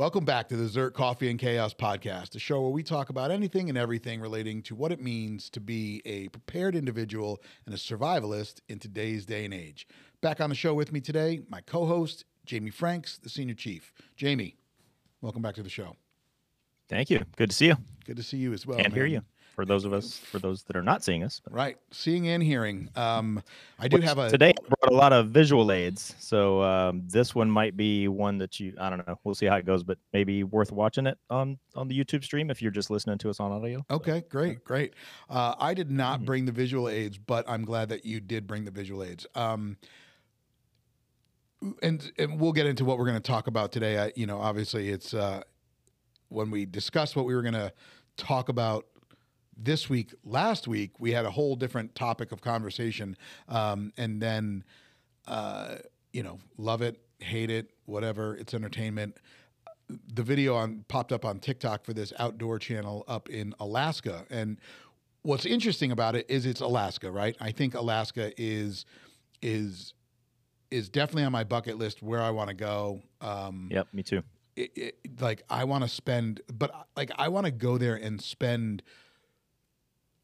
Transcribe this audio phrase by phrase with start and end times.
[0.00, 3.30] Welcome back to the Dessert Coffee and Chaos podcast, a show where we talk about
[3.30, 7.76] anything and everything relating to what it means to be a prepared individual and a
[7.76, 9.86] survivalist in today's day and age.
[10.22, 13.92] Back on the show with me today, my co host, Jamie Franks, the senior chief.
[14.16, 14.56] Jamie,
[15.20, 15.94] welcome back to the show.
[16.88, 17.22] Thank you.
[17.36, 17.76] Good to see you.
[18.06, 18.78] Good to see you as well.
[18.78, 19.20] Can't hear you.
[19.60, 22.42] For those of us, for those that are not seeing us, but Right, seeing and
[22.42, 22.88] hearing.
[22.96, 23.42] Um,
[23.78, 24.54] I do Which have a today.
[24.56, 28.58] I brought a lot of visual aids, so um, this one might be one that
[28.58, 28.72] you.
[28.80, 29.20] I don't know.
[29.22, 32.48] We'll see how it goes, but maybe worth watching it on on the YouTube stream
[32.48, 33.84] if you're just listening to us on audio.
[33.90, 34.94] Okay, great, great.
[35.28, 36.24] Uh, I did not Mhm.
[36.24, 39.26] bring the visual aids, but I'm glad that you did bring the visual aids.
[39.34, 39.76] Um,
[41.82, 43.98] and and we'll get into what we're going to talk about today.
[43.98, 45.42] I, you know, obviously, it's uh,
[46.30, 47.74] when we discussed what we were going to
[48.16, 48.86] talk about
[49.56, 50.14] this week.
[50.24, 53.16] Last week, we had a whole different topic of conversation,
[53.48, 54.64] um, and then,
[55.26, 55.76] uh,
[56.12, 58.36] you know, love it, hate it, whatever.
[58.36, 59.16] It's entertainment
[60.12, 64.24] the video on popped up on TikTok for this outdoor channel up in Alaska.
[64.30, 64.58] And
[65.22, 67.36] what's interesting about it is it's Alaska, right?
[67.40, 68.84] I think Alaska is
[69.42, 69.94] is
[70.70, 73.02] is definitely on my bucket list where I want to go.
[73.20, 74.22] Um, Yep, me too.
[74.56, 78.20] it, it, like I want to spend, but like I want to go there and
[78.20, 78.82] spend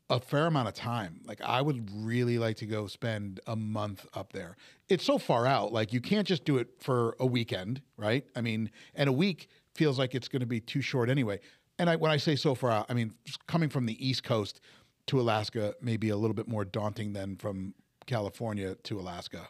[0.08, 1.20] a fair amount of time.
[1.26, 4.56] Like I would really like to go spend a month up there.
[4.88, 5.72] It's so far out.
[5.72, 8.24] Like you can't just do it for a weekend, right?
[8.36, 11.40] I mean, and a week feels like it's going to be too short anyway.
[11.78, 13.12] And I, when I say so far out, I mean
[13.46, 14.60] coming from the East Coast
[15.08, 17.74] to Alaska may be a little bit more daunting than from
[18.06, 19.48] California to Alaska.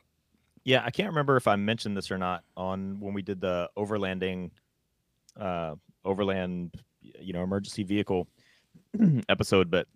[0.64, 3.70] Yeah, I can't remember if I mentioned this or not on when we did the
[3.78, 4.50] overlanding,
[5.38, 8.26] uh, overland, you know, emergency vehicle
[9.28, 9.86] episode, but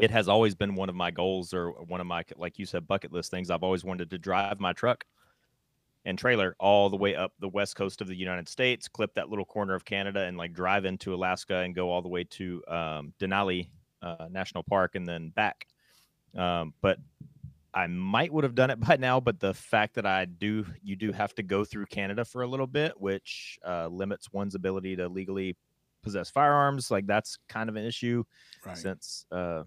[0.00, 2.86] it has always been one of my goals or one of my, like you said,
[2.86, 3.50] bucket list things.
[3.50, 5.04] I've always wanted to drive my truck
[6.04, 9.30] and trailer all the way up the west coast of the United States, clip that
[9.30, 12.62] little corner of Canada, and like drive into Alaska and go all the way to
[12.68, 13.70] um, Denali
[14.02, 15.66] uh, National Park and then back.
[16.36, 16.98] Um, but
[17.72, 20.96] I might would have done it by now, but the fact that I do, you
[20.96, 24.96] do have to go through Canada for a little bit, which uh, limits one's ability
[24.96, 25.56] to legally
[26.02, 26.90] possess firearms.
[26.90, 28.24] Like that's kind of an issue
[28.64, 28.76] Right.
[28.76, 29.64] since uh,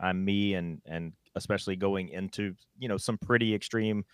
[0.00, 4.04] I'm me and and especially going into you know some pretty extreme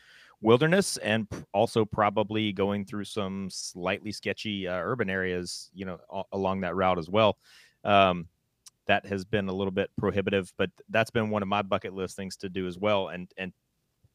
[0.42, 6.22] wilderness and also probably going through some slightly sketchy uh, urban areas you know a-
[6.32, 7.38] along that route as well.
[7.84, 8.28] Um,
[8.86, 12.14] that has been a little bit prohibitive but that's been one of my bucket list
[12.16, 13.52] things to do as well and and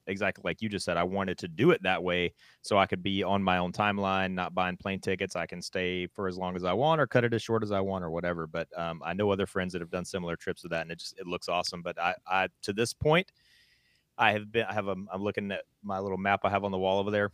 [0.08, 3.04] exactly like you just said i wanted to do it that way so i could
[3.04, 6.56] be on my own timeline not buying plane tickets i can stay for as long
[6.56, 9.02] as i want or cut it as short as i want or whatever but um,
[9.06, 11.28] i know other friends that have done similar trips with that and it just it
[11.28, 13.32] looks awesome but i i to this point
[14.18, 16.72] i have been i have a i'm looking at my little map i have on
[16.72, 17.32] the wall over there.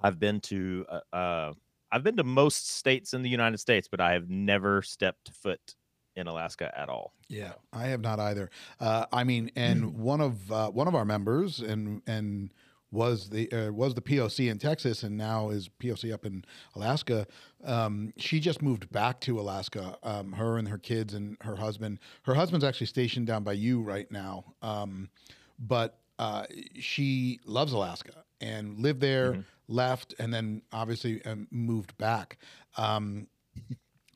[0.00, 1.52] I've been to uh, uh
[1.90, 5.74] i've been to most states in the united states but i have never stepped foot
[6.18, 8.48] in alaska at all Yeah, I have not either.
[8.80, 12.50] Uh, I mean, and one of uh, one of our members and and
[12.90, 16.42] was the uh, was the POC in Texas and now is POC up in
[16.74, 17.26] Alaska.
[17.64, 19.98] Um, she just moved back to Alaska.
[20.02, 21.98] Um, her and her kids and her husband.
[22.22, 25.10] Her husband's actually stationed down by you right now, um,
[25.58, 26.46] but uh,
[26.80, 29.44] she loves Alaska and lived there, Mhm.
[29.68, 32.38] left, and then obviously um, moved back.
[32.78, 33.26] Um,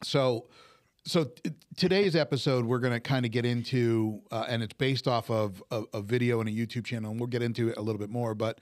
[0.02, 0.46] so
[1.04, 5.08] so t- today's episode we're going to kind of get into uh, and it's based
[5.08, 7.80] off of a, a video and a youtube channel and we'll get into it a
[7.82, 8.60] little bit more but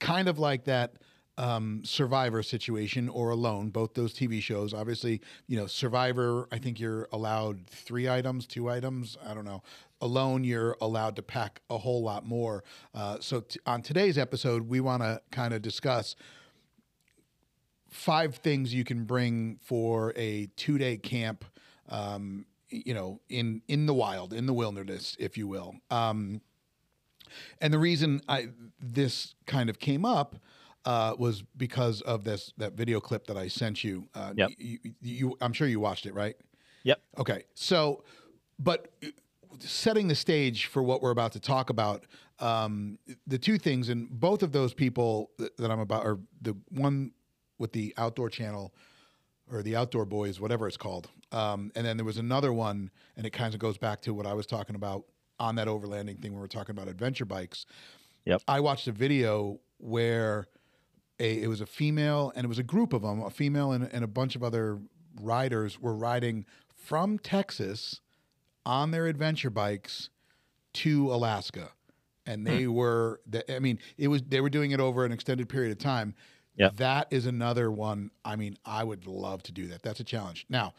[0.00, 0.94] kind of like that
[1.36, 4.74] um, survivor situation or alone both those tv shows.
[4.74, 9.62] Obviously you know survivor i think you're allowed three items two items i don't know.
[10.00, 12.62] Alone you're allowed to pack a whole lot more.
[12.94, 16.16] Uh, so t- on today's episode we want to kind of discuss
[17.88, 21.44] five things you can bring for a two day camp
[21.88, 26.40] um, you know in in the wild in the wilderness if you will um,
[27.60, 28.48] and the reason i
[28.80, 30.36] this kind of came up
[30.84, 34.50] uh, was because of this that video clip that i sent you uh, Yep.
[34.58, 36.36] you, you i'm sure you watched it right
[36.84, 37.00] Yep.
[37.18, 38.04] okay so
[38.58, 38.92] but
[39.60, 42.04] setting the stage for what we're about to talk about
[42.38, 46.54] um, the two things and both of those people that, that i'm about or the
[46.70, 47.12] one
[47.58, 48.72] with the outdoor channel
[49.50, 51.08] or the outdoor boys whatever it's called.
[51.32, 54.26] Um, and then there was another one and it kind of goes back to what
[54.26, 55.04] i was talking about
[55.38, 57.66] on that overlanding thing when we're talking about adventure bikes.
[58.24, 58.42] Yep.
[58.48, 60.48] i watched a video where
[61.20, 63.88] a, it was a female and it was a group of them a female and,
[63.92, 64.78] and a bunch of other
[65.20, 68.00] riders were riding from texas
[68.66, 70.10] on their adventure bikes
[70.74, 71.70] to alaska.
[72.26, 75.48] And they were the, i mean it was they were doing it over an extended
[75.48, 76.14] period of time
[76.58, 76.70] Yeah.
[76.76, 78.10] That is another one.
[78.24, 79.82] I mean, I would love to do that.
[79.82, 80.44] That's a challenge.
[80.48, 80.74] Now,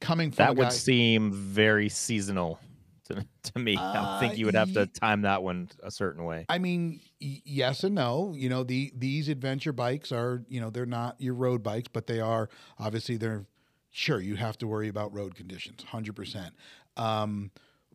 [0.00, 2.58] coming from That would guy- seem very seasonal
[3.04, 3.24] to,
[3.54, 3.76] to me.
[3.76, 6.44] I Uh, think you would have to time that one a certain way.
[6.48, 8.34] I mean, y- yes and no.
[8.36, 12.06] You know, the these adventure bikes are, you know, they're not your road bikes, but
[12.06, 12.48] they are
[12.78, 13.46] obviously they're
[13.90, 16.54] sure you have to worry about road conditions, hundred percent.
[16.96, 17.50] Um,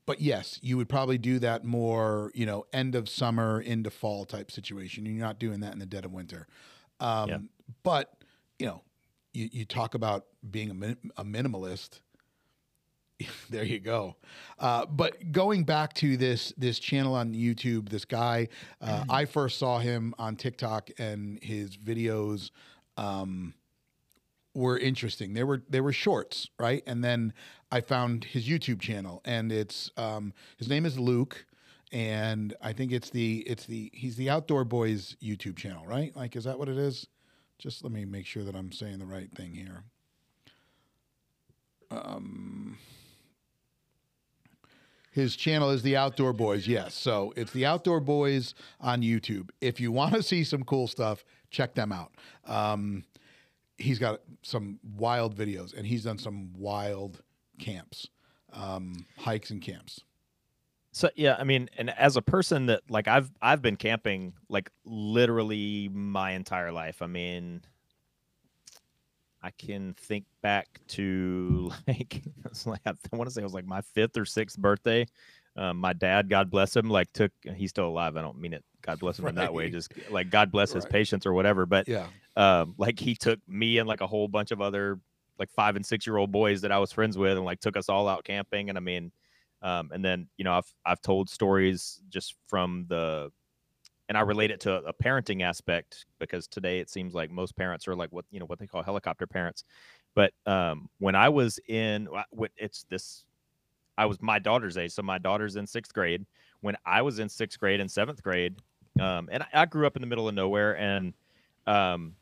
[0.05, 4.23] but yes, you would probably do that more, you know, end of summer into fall
[4.23, 5.05] type situation.
[5.05, 6.47] You're not doing that in the dead of winter.
[6.99, 7.37] Um, Yeah.
[7.83, 8.13] But
[8.59, 8.81] you know,
[9.33, 12.01] you, you talk about being a, min- a minimalist.
[13.49, 14.15] there you go.
[14.59, 18.47] Uh, but going back to this this channel on YouTube, this guy,
[18.81, 22.51] uh, I first saw him on TikTok, and his videos
[22.95, 23.53] um,
[24.53, 25.33] were interesting.
[25.33, 26.83] They were they were shorts, right?
[26.85, 27.33] And then
[27.71, 31.45] I found his YouTube channel, and it's um, his name is Luke,
[31.91, 36.15] and I think it's the it's the he's the Outdoor Boys YouTube channel, right?
[36.15, 37.07] Like, is that what it is?
[37.59, 39.83] Just let me make sure that I'm saying the right thing here.
[41.89, 42.77] Um,
[45.11, 46.67] his channel is the Outdoor Boys.
[46.67, 49.49] Yes, so it's the Outdoor Boys on YouTube.
[49.61, 52.11] If you want to see some cool stuff, check them out.
[52.45, 53.03] Um,
[53.77, 57.23] he's got some wild videos, and he's done some wild
[57.57, 58.09] camps,
[58.53, 60.01] um, hikes and camps.
[60.97, 64.71] So yeah, I mean, and as a person that like I've I've been camping like
[64.83, 67.03] literally my entire life.
[67.03, 67.61] I mean,
[69.43, 72.23] I can think back to like
[72.65, 75.05] like I want to say it was like my fifth or sixth birthday.
[75.55, 78.17] Um, my dad, God bless him, like took he's still alive.
[78.17, 79.69] I don't mean it, God bless him in that way.
[79.69, 80.93] Just like God bless his Right.
[80.93, 81.67] patience or whatever.
[81.67, 84.99] But Yeah, um, like he took me and like a whole bunch of other
[85.37, 87.77] like five and six year old boys that I was friends with and like took
[87.77, 88.69] us all out camping.
[88.69, 89.11] And I mean,
[89.61, 93.31] um, and then you know I've I've told stories just from the,
[94.09, 97.87] and I relate it to a parenting aspect because today it seems like most parents
[97.87, 99.63] are like what you know what they call helicopter parents.
[100.15, 102.07] But um, when I was in,
[102.57, 103.23] it's this,
[103.97, 106.25] I was my daughter's age, so my daughter's in sixth grade.
[106.61, 108.55] When I was in sixth grade and seventh grade,
[108.99, 111.13] um, and I, I grew up in the middle of nowhere, and
[111.67, 112.15] um,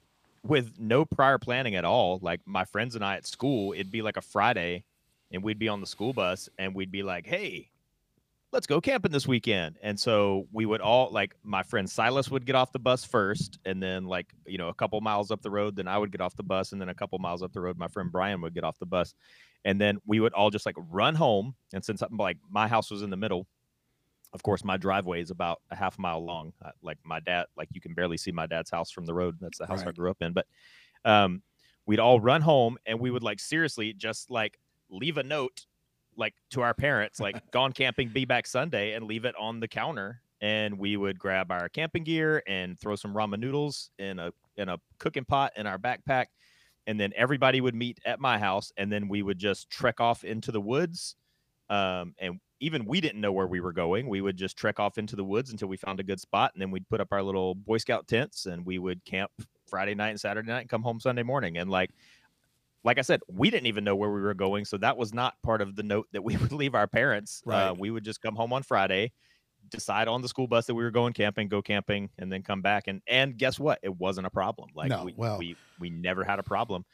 [0.43, 2.19] with no prior planning at all.
[2.21, 4.83] Like my friends and I at school, it'd be like a Friday,
[5.31, 7.69] and we'd be on the school bus, and we'd be like, "Hey,
[8.51, 12.45] let's go camping this weekend." And so we would all like my friend Silas would
[12.45, 15.51] get off the bus first, and then like you know a couple miles up the
[15.51, 17.61] road, then I would get off the bus, and then a couple miles up the
[17.61, 19.13] road, my friend Brian would get off the bus,
[19.63, 21.55] and then we would all just like run home.
[21.73, 23.47] And since like my house was in the middle.
[24.33, 26.51] Of course, my driveway is about a half mile long.
[26.61, 29.37] Uh, like my dad, like you can barely see my dad's house from the road.
[29.39, 30.33] That's the house I grew up in.
[30.33, 30.45] But
[31.05, 31.41] um,
[31.85, 34.57] we'd all run home and we would like seriously just like
[34.89, 35.65] leave a note
[36.17, 39.67] like to our parents like gone camping be back sunday and leave it on the
[39.67, 40.21] counter.
[40.41, 44.69] And we would grab our camping gear and throw some ramen noodles in a in
[44.69, 46.25] a cooking pot in our backpack.
[46.87, 50.23] And then everybody would meet at my house and then we would just trek off
[50.23, 51.15] into the woods.
[51.69, 54.07] Um, and even we didn't know where we were going.
[54.07, 56.61] We would just trek off into the woods until we found a good spot and
[56.61, 59.31] then we'd put up our little boy scout tents and we would camp
[59.67, 61.57] friday night and saturday night and come home sunday morning.
[61.57, 61.89] And like
[62.85, 65.41] like I said, we didn't even know where we were going, so that was not
[65.41, 67.41] part of the note that we would leave our parents.
[67.71, 69.11] Uh, we would just come home on Friday,
[69.69, 72.61] decide on the school bus that we were going camping, go camping, and then come
[72.61, 72.87] back.
[72.87, 73.79] And and guess what?
[73.81, 74.69] It wasn't a problem.
[74.75, 76.85] Like No, we, well- we we never had a problem.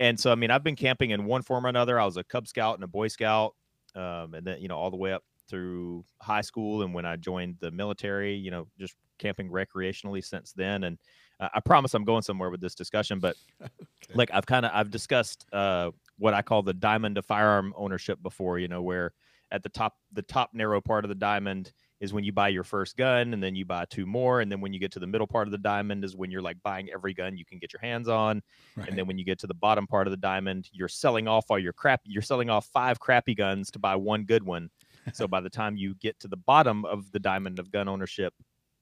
[0.00, 1.98] And so I mean, I've been camping in one form or another.
[1.98, 3.54] I was a Cub Scout and a Boy Scout,
[3.94, 7.16] um, and then you know all the way up through high school, and when I
[7.16, 10.84] joined the military, you know, just camping recreationally since then.
[10.84, 10.98] And
[11.40, 13.36] uh, I promise I'm going somewhere with this discussion, but
[14.14, 18.22] like I've kind of I've discussed uh, what I call the diamond of firearm ownership
[18.22, 18.58] before.
[18.58, 19.12] You know, where
[19.50, 22.62] at the top the top narrow part of the diamond is when you buy your
[22.62, 25.06] first gun, and then you buy two more, and then when you get to the
[25.06, 27.72] middle part of the diamond is when you're like buying every gun you can get
[27.72, 28.40] your hands on,
[28.76, 28.88] right.
[28.88, 31.46] and then when you get to the bottom part of the diamond, you're selling off
[31.50, 32.00] all your crap.
[32.04, 34.70] You're selling off five crappy guns to buy one good one.
[35.12, 38.34] So by the time you get to the bottom of the diamond of gun ownership,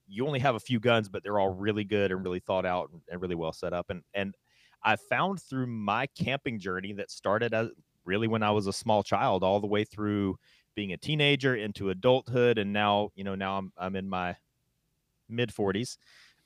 [0.09, 2.91] you only have a few guns, but they're all really good and really thought out
[3.11, 3.91] and- really well set up.
[3.91, 4.37] And and
[4.83, 7.69] I found through my camping journey that started as
[8.05, 10.39] really when I was a small child, all the way through
[10.75, 14.37] being a teenager into adulthood, and now you know now I'm I'm in my
[15.29, 15.99] mid 40s.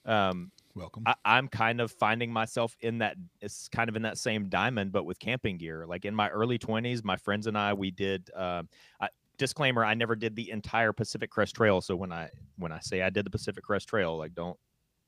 [0.05, 1.03] Um, Welcome.
[1.05, 4.91] I, I'm kind of finding myself in that it's kind of in that same diamond,
[4.91, 5.85] but with camping gear.
[5.85, 8.31] Like in my early 20s, my friends and I we did.
[8.33, 8.69] Um,
[8.99, 9.09] I,
[9.41, 11.81] disclaimer: I never did the entire Pacific Crest Trail.
[11.81, 14.57] So when I when I say I did the Pacific Crest Trail, like don't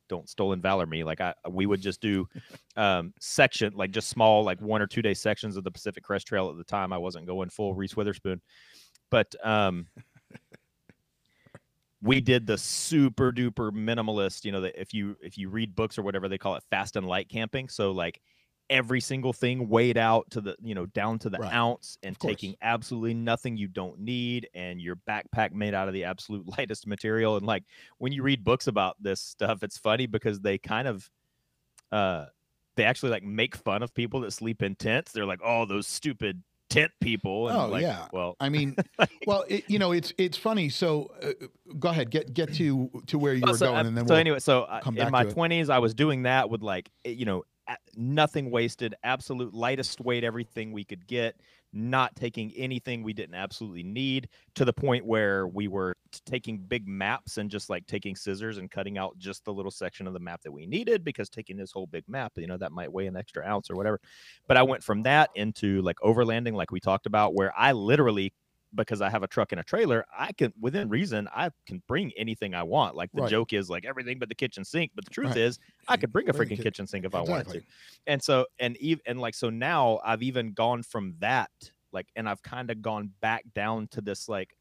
[0.09, 1.03] don't stolen valor me.
[1.03, 2.27] Like I we would just do
[2.75, 6.27] um, section like just small like one or two day sections of the Pacific Crest
[6.27, 6.91] Trail at the time.
[6.91, 8.41] I wasn't going full Reese Witherspoon,
[9.11, 9.85] but um,
[12.01, 14.45] we did the super duper minimalist.
[14.45, 16.95] You know, that if you if you read books or whatever, they call it fast
[16.95, 17.69] and light camping.
[17.69, 18.19] So like
[18.69, 21.53] every single thing weighed out to the you know down to the Right.
[21.53, 26.05] ounce and taking absolutely nothing you don't need and your backpack made out of the
[26.05, 27.63] absolute lightest material and like
[27.97, 31.09] when you read books about this stuff it's funny because they kind of
[31.91, 32.25] uh
[32.75, 35.85] they actually like make fun of people that sleep in tents they're like oh those
[35.85, 38.07] stupid tent people and Oh, like, yeah.
[38.11, 38.75] well I mean,
[39.27, 40.69] well, it, you know, it's it's funny.
[40.69, 41.33] So uh,
[41.77, 44.13] go ahead, get get to to where you were so, going, uh, and then so
[44.13, 45.33] we'll, anyway, so uh, in my to it.
[45.33, 47.43] twenties, I was doing that with like eh, you know
[47.95, 51.35] nothing wasted, absolute lightest weight, everything we could get,
[51.71, 56.87] not taking anything we didn't absolutely need, to the point where we were taking big
[56.87, 60.19] maps and just like taking scissors and cutting out just the little section of the
[60.19, 63.07] map that we needed because taking this whole big map, you know, that might weigh
[63.07, 63.99] an extra ounce or whatever.
[64.47, 68.33] But I went from that into like overlanding, like we talked about, where I literally
[68.75, 72.11] because I have a truck and a trailer, I can within reason I can bring
[72.17, 72.95] anything I want.
[72.95, 73.23] Like the Right.
[73.23, 75.37] joke is like everything but the kitchen sink, but the truth Right.
[75.37, 77.61] is I could bring a freaking ki- kitchen sink if I wanted to.
[78.07, 81.51] And so and even and like so now I've even gone from that
[81.91, 84.55] like and I've kind of gone back down to this like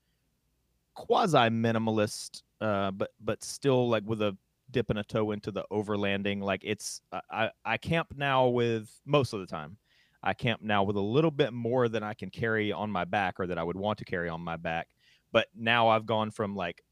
[0.95, 4.37] quasi minimalist uh but but still like with a
[4.71, 7.00] dipping a toe into the overlanding like it's
[7.31, 9.78] I I camp now with most of the time
[10.23, 13.41] I camp now with a little bit more than I can carry on my back
[13.41, 14.88] or that I would want to carry on my back.
[15.33, 16.83] But now I've gone from like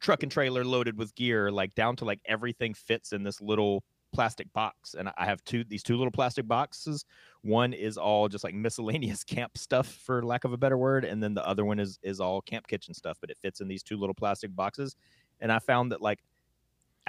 [0.00, 3.84] truck and trailer loaded with gear, like down to like everything fits in this little
[4.12, 4.94] plastic box.
[4.94, 7.04] And I have two these two little plastic boxes.
[7.42, 11.22] One is all just like miscellaneous camp stuff for lack of a better word, and
[11.22, 13.82] then the other one is is all camp kitchen stuff, but it fits in these
[13.82, 14.96] two little plastic boxes.
[15.40, 16.20] And I found that like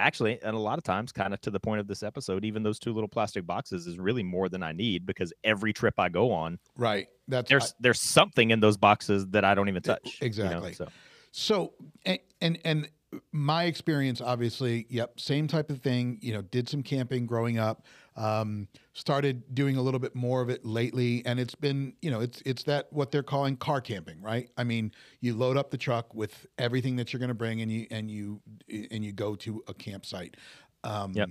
[0.00, 2.62] actually and a lot of times kind of to the point of this episode even
[2.62, 6.08] those two little plastic boxes is really more than i need because every trip i
[6.08, 7.06] go on right.
[7.28, 10.72] That's there's there's something in those boxes that i don't even touch you know, exactly.
[10.74, 10.88] so
[11.32, 12.88] So and, and and
[13.32, 16.18] my experience, obviously, yep, same type of thing.
[16.22, 17.84] You know, did some camping growing up.
[18.20, 22.20] Um, started doing a little bit more of it lately, and it's been, you know,
[22.20, 24.50] it's it's that what they're calling car camping, right?
[24.58, 27.72] I mean, you load up the truck with everything that you're going to bring, and
[27.72, 28.42] you and you
[28.90, 30.36] and you go to a campsite.
[30.84, 31.30] Um, Yep.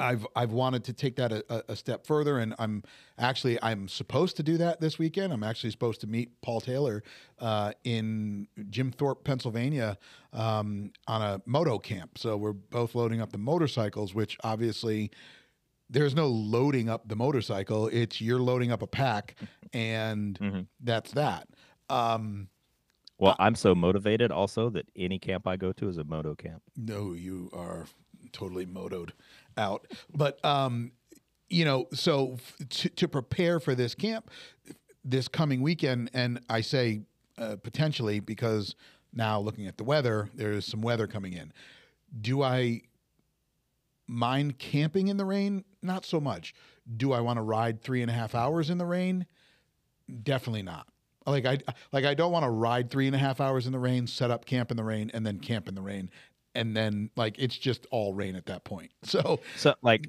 [0.00, 2.82] I've I've wanted to take that a, a- step further, and I'm
[3.18, 5.32] actually I'm supposed to do that this weekend.
[5.32, 7.02] I'm actually supposed to meet Paul Taylor
[7.38, 9.98] uh, in Jim Thorpe, Pennsylvania,
[10.32, 12.18] um, on a moto camp.
[12.18, 15.10] So we're both loading up the motorcycles, which obviously
[15.90, 17.88] there's no loading up the motorcycle.
[17.88, 19.34] It's you're loading up a pack,
[19.72, 20.66] and Mhm.
[20.80, 21.48] that's that.
[21.88, 22.48] Um,
[23.18, 26.62] well i'm so motivated also that any camp i go to is a moto camp
[26.76, 27.84] No, you are
[28.32, 29.10] totally motoed
[29.56, 29.86] out.
[30.14, 30.92] But um,
[31.48, 32.38] you know, so
[32.68, 34.30] to, to prepare for this camp
[35.04, 37.02] this coming weekend, and I say
[37.38, 38.74] uh, potentially because
[39.12, 41.52] now looking at the weather, there is some weather coming in.
[42.20, 42.82] Do I
[44.06, 45.64] mind camping in the rain?
[45.82, 46.54] Not so much.
[46.96, 49.26] Do I want to ride three and a half hours in the rain?
[50.22, 50.88] Definitely not.
[51.26, 51.58] Like I
[51.92, 54.30] like I don't want to ride three and a half hours in the rain, set
[54.30, 56.10] up camp in the rain, and then camp in the rain,
[56.54, 58.90] and then like it's just all rain at that point.
[59.04, 60.08] So so like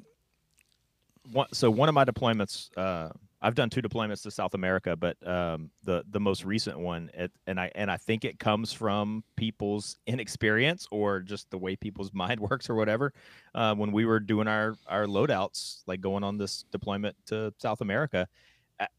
[1.32, 3.10] one so one of my deployments uh
[3.42, 7.12] i've done two deployments to south america but um the the most recent one
[7.48, 12.12] and i and i think it comes from people's inexperience or just the way people's
[12.14, 13.14] mind works or whatever
[13.56, 17.82] uh when we were doing our our loadouts like going on this deployment to south
[17.82, 18.28] america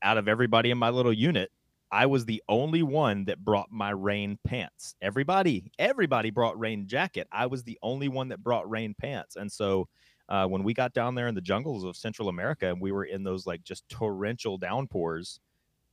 [0.03, 1.51] out of everybody in my little unit
[1.93, 4.95] I was the only one that brought my rain pants.
[5.03, 7.29] Everybody, everybody brought rain jacket.
[7.31, 9.37] I was the only one that brought rain pants.
[9.37, 9.89] And so
[10.29, 13.05] uh, when we got down there in the jungles of Central America and we were
[13.05, 15.39] in those like just torrential downpours,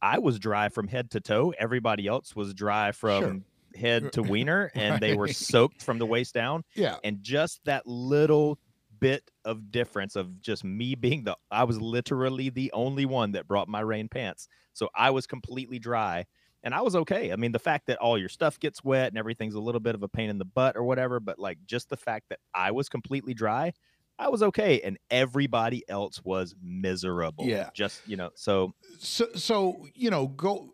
[0.02, 1.54] I was dry from head to toe.
[1.60, 3.44] Everybody else was dry from
[3.76, 6.64] head to wiener, and they were soaked from the waist down.
[6.76, 8.58] yeah, And just that little
[9.00, 13.48] bit of difference of just me being the I was literally the only one that
[13.48, 14.48] brought my rain pants.
[14.74, 16.26] So I was completely dry
[16.64, 17.32] and I was okay.
[17.32, 19.96] I mean, the fact that all your stuff gets wet and everything's a little bit
[19.96, 22.72] of a pain in the butt or whatever, but like just the fact that I
[22.72, 23.74] was completely dry,
[24.18, 24.82] I was okay.
[24.82, 27.46] And everybody else was miserable.
[27.46, 27.70] Yeah.
[27.74, 30.74] Just, you know, so so so you know go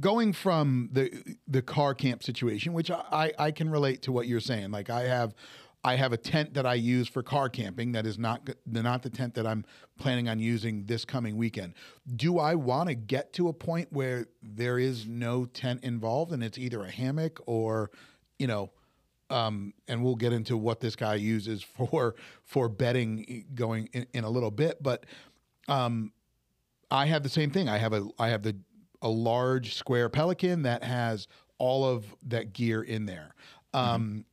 [0.00, 4.40] going from the the car camp situation which I, I can relate to what you're
[4.40, 5.34] saying like i have
[5.84, 9.10] i have a tent that i use for car camping that is not not the
[9.10, 9.64] tent that i'm
[9.98, 11.74] planning on using this coming weekend
[12.16, 16.42] do i want to get to a point where there is no tent involved and
[16.42, 17.90] it's either a hammock or
[18.38, 18.70] you know
[19.30, 24.24] um, and we'll get into what this guy uses for for bedding going in, in
[24.24, 25.04] a little bit but
[25.68, 26.12] um,
[26.90, 27.68] I have the same thing.
[27.68, 28.56] I have a I have the
[29.02, 33.34] a large square pelican that has all of that gear in there.
[33.74, 34.24] Um,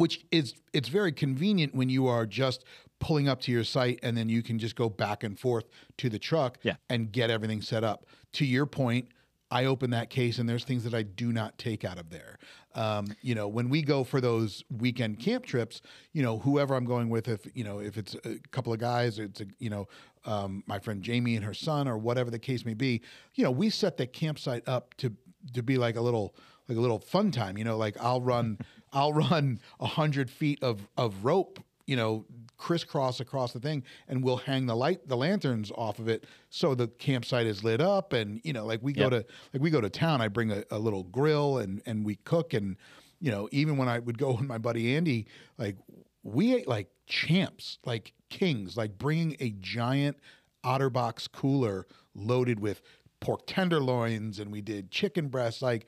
[0.00, 2.64] which is it's very convenient when you are just
[2.98, 5.64] pulling up to your site and then you can just go back and forth
[5.98, 6.76] to the truck Yeah.
[6.88, 8.06] and get everything set up.
[8.34, 9.08] To your point,
[9.50, 12.38] I open that case and there's things that I do not take out of there.
[12.74, 15.80] Um, you know, when we go for those weekend camp trips,
[16.12, 19.18] you know, whoever I'm going with, if you know, if it's a couple of guys,
[19.18, 19.88] it's a you know,
[20.24, 23.00] um, my friend Jamie and her son, or whatever the case may be,
[23.34, 25.12] you know, we set the campsite up to
[25.54, 26.36] to be like a little
[26.68, 27.58] like a little fun time.
[27.58, 28.58] You know, like I'll run
[28.92, 32.24] I'll run a hundred feet of of rope, you know,
[32.56, 36.74] crisscross across the thing, and we'll hang the light the lanterns off of it so
[36.74, 38.12] the campsite is lit up.
[38.12, 40.64] And you know, like we go to like we go to town, I bring a,
[40.70, 42.76] a little grill and and we cook and
[43.20, 45.26] you know, even when I would go with my buddy Andy,
[45.58, 45.76] like
[46.22, 50.18] we ate like champs, like kings, like bringing a giant
[50.64, 52.82] OtterBox cooler loaded with
[53.20, 55.86] pork tenderloins and we did chicken breasts, like.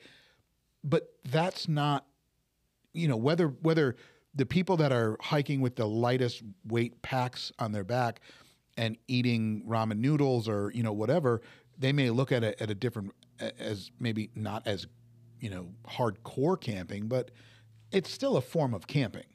[0.85, 2.05] But that's not,
[2.93, 3.95] you know, whether whether
[4.35, 8.21] the people that are hiking with the lightest weight packs on their back
[8.77, 11.41] and eating ramen noodles or you know whatever,
[11.77, 13.13] they may look at it at a different
[13.59, 14.87] as maybe not as
[15.39, 17.31] you know hardcore camping, but
[17.91, 19.25] it's still a form of camping.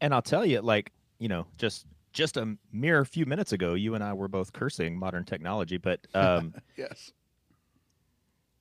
[0.00, 3.94] And I'll tell you, like, you know, just just a mere few minutes ago, you
[3.94, 7.12] and I were both cursing modern technology, but um, Yes.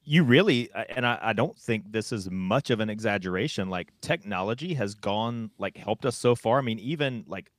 [0.05, 3.69] You really, and I, I don't think this is much of an exaggeration.
[3.69, 6.59] Like, technology has gone, like, helped us so far.
[6.59, 7.51] I mean, even like,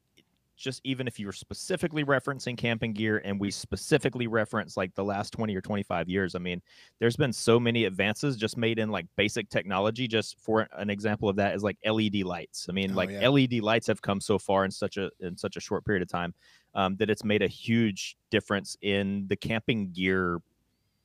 [0.57, 5.31] just even if you're specifically referencing camping gear and we specifically reference like the last
[5.33, 6.63] 20 or 25 years i mean
[6.99, 11.29] there's been so many advances just made in like basic technology just for an example
[11.29, 13.29] of that is like led lights i mean Oh, like yeah.
[13.29, 16.09] led lights have come so far in such a in such a short period of
[16.09, 16.33] time
[16.75, 20.41] um, that it's made a huge difference in the camping gear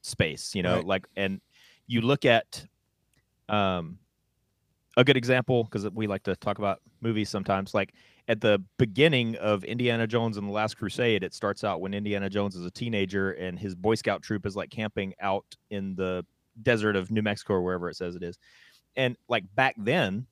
[0.01, 0.85] space you know Right.
[0.85, 1.41] like and
[1.87, 2.65] you look at
[3.49, 3.97] um
[4.97, 7.93] a good example because we like to talk about movies sometimes like
[8.27, 12.29] at the beginning of Indiana Jones and the Last Crusade, it starts out when Indiana
[12.29, 16.23] Jones is a teenager and his Boy Scout troop is like camping out in the
[16.61, 18.37] desert of New Mexico or wherever it says it is.
[18.95, 20.27] And like back then,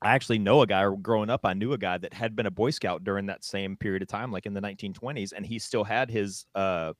[0.00, 2.46] I actually know a guy or growing up, I knew a guy that had been
[2.46, 5.58] a Boy Scout during that same period of time, like in the 1920s, and he
[5.58, 6.92] still had his uh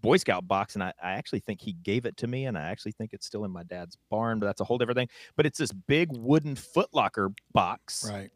[0.00, 2.62] Boy Scout box, and I, I actually think he gave it to me, and I
[2.62, 5.08] actually think it's still in my dad's barn, but that's a whole different thing.
[5.36, 8.30] But it's this big wooden footlocker box Right.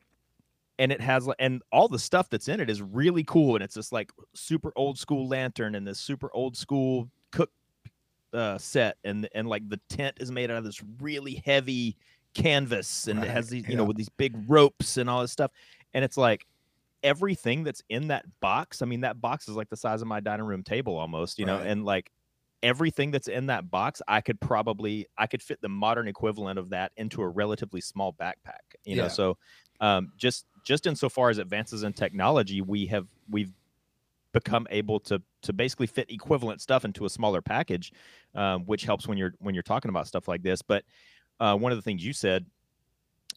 [0.78, 3.74] and it has and all the stuff that's in it is really cool and it's
[3.74, 7.50] this like super old school lantern and this super old school cook
[8.32, 11.96] uh set and and like the tent is made out of this really heavy
[12.34, 15.50] canvas and it has these you know with these big ropes and all this stuff
[15.92, 16.46] and it's like
[17.02, 20.20] everything that's in that box i mean that box is like the size of my
[20.20, 22.10] dining room table almost you know, and like
[22.62, 26.70] everything that's in that box i could probably i could fit the modern equivalent of
[26.70, 29.36] that into a relatively small backpack you know so
[29.80, 33.52] um, just just insofar as advances in technology we have we've
[34.32, 37.92] become able to to basically fit equivalent stuff into a smaller package
[38.36, 40.84] um, which helps when you're when you're talking about stuff like this but
[41.40, 42.46] uh, one of the things you said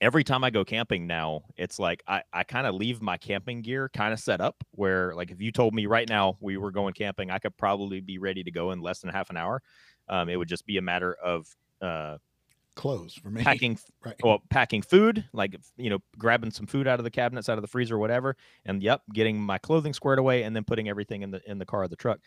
[0.01, 3.61] every time I go camping now, it's like I, I kind of leave my camping
[3.61, 6.71] gear kind of set up where like if you told me right now we were
[6.71, 9.61] going camping, I could probably be ready to go in less than half an hour.
[10.07, 11.47] Um, it would just be a matter of
[11.81, 12.17] uh,
[12.75, 13.41] Clothes for me.
[13.41, 14.15] packing Right.
[14.21, 17.63] well packing food like you know grabbing some food out of the cabinets out of
[17.63, 21.31] the freezer whatever and yep getting my clothing squared away and then putting everything in
[21.31, 22.19] the in the car or the truck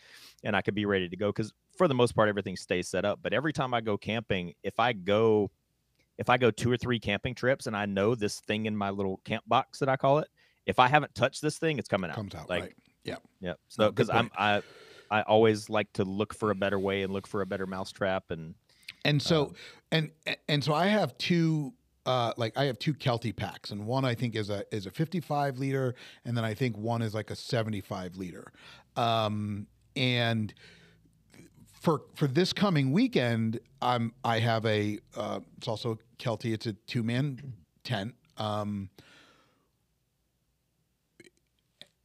[0.43, 3.05] and i could be ready to go because for the most part everything stays set
[3.05, 5.49] up but every time i go camping if i go
[6.19, 8.91] if i go two or three camping trips and i know this thing in my
[8.91, 10.27] little camp box that i call it
[10.67, 12.75] if i haven't touched this thing it's coming out Comes out like right.
[13.03, 13.15] Yeah.
[13.41, 14.61] yeah so because i'm i
[15.09, 18.25] i always like to look for a better way and look for a better mousetrap
[18.29, 18.53] and
[19.05, 19.55] And so Um,
[19.91, 20.11] and
[20.47, 21.73] and so I have two
[22.05, 24.91] uh like I have two Kelty packs and one I think is a is a
[24.91, 28.51] 55 liter and then I think one is like a 75 liter.
[28.95, 30.53] Um and
[31.79, 36.73] for for this coming weekend I'm I have a uh it's also Kelty it's a
[36.73, 38.15] two man tent.
[38.37, 38.89] Um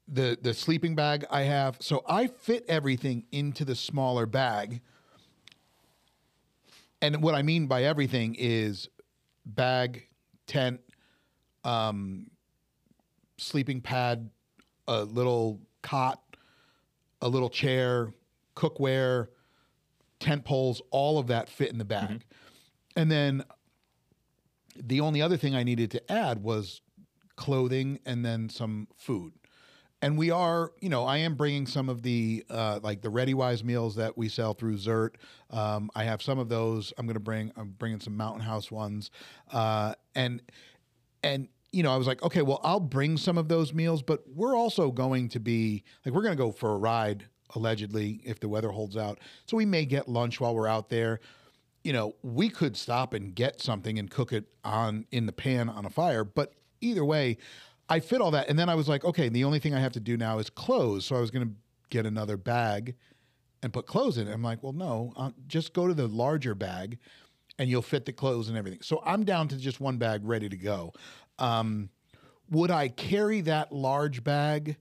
[0.07, 4.81] the the sleeping bag I have so I fit everything into the smaller bag
[7.05, 8.89] and what I mean by everything is
[9.45, 10.09] bag,
[10.47, 10.81] tent,
[11.63, 12.31] um,
[13.37, 14.31] sleeping pad,
[14.89, 16.23] a little cot,
[17.21, 18.15] a little chair,
[18.57, 19.29] cookware,
[20.25, 22.25] tent poles, all of that fit in the bag.
[22.97, 23.45] And then
[24.77, 26.81] the only other thing I needed to add was
[27.37, 29.33] clothing and then some food.
[30.05, 33.33] and we are, you know, I am bringing some of the uh, like the Ready
[33.33, 35.15] Wise meals that we sell through Zert.
[35.49, 36.93] Um, I have some of those.
[36.99, 37.53] I'm going to bring.
[37.57, 39.11] I'm bringing some Mountain House ones,
[39.51, 40.43] uh, and
[41.23, 44.25] and you know, I was like, okay, well, I'll bring some of those meals, but
[44.29, 48.41] we're also going to be like, we're going to go for a ride allegedly if
[48.41, 49.19] the weather holds out.
[49.47, 51.21] So we may get lunch while we're out there.
[51.83, 55.69] You know, we could stop and get something and cook it on in the pan
[55.69, 57.37] on a fire, but either way,
[57.89, 58.49] I fit all that.
[58.49, 60.49] And then I was like, okay, the only thing I have to do now is
[60.49, 61.05] clothes.
[61.05, 61.55] So I was going to
[61.91, 62.95] get another bag
[63.63, 64.33] and put clothes in it.
[64.33, 66.99] I'm like, well, no, uh, just go to the larger bag
[67.59, 68.81] and you'll fit the clothes and everything.
[68.83, 70.93] So I'm down to just one bag ready to go.
[71.39, 71.91] Um,
[72.51, 74.77] would I carry that large bag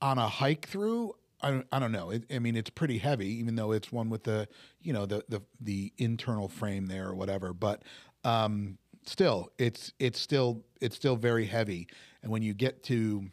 [0.00, 1.14] on a hike through?
[1.42, 2.10] I don't, I don't know.
[2.10, 4.48] It, I mean, it's pretty heavy, even though it's one with the,
[4.80, 7.52] you know, the the the internal frame there or whatever.
[7.52, 7.82] But
[8.24, 11.88] um, still, it's it's still it's still very heavy.
[12.22, 13.30] And when you get to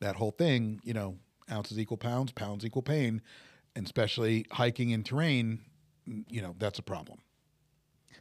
[0.00, 1.16] that whole thing, you know,
[1.50, 3.22] ounces equal pounds, pounds equal pain,
[3.76, 5.60] and especially hiking in terrain,
[6.28, 7.18] you know, that's a problem.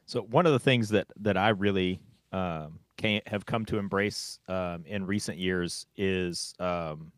[0.05, 1.99] So one of the things that that I really
[2.31, 7.11] um, can have come to embrace um, in recent years is um,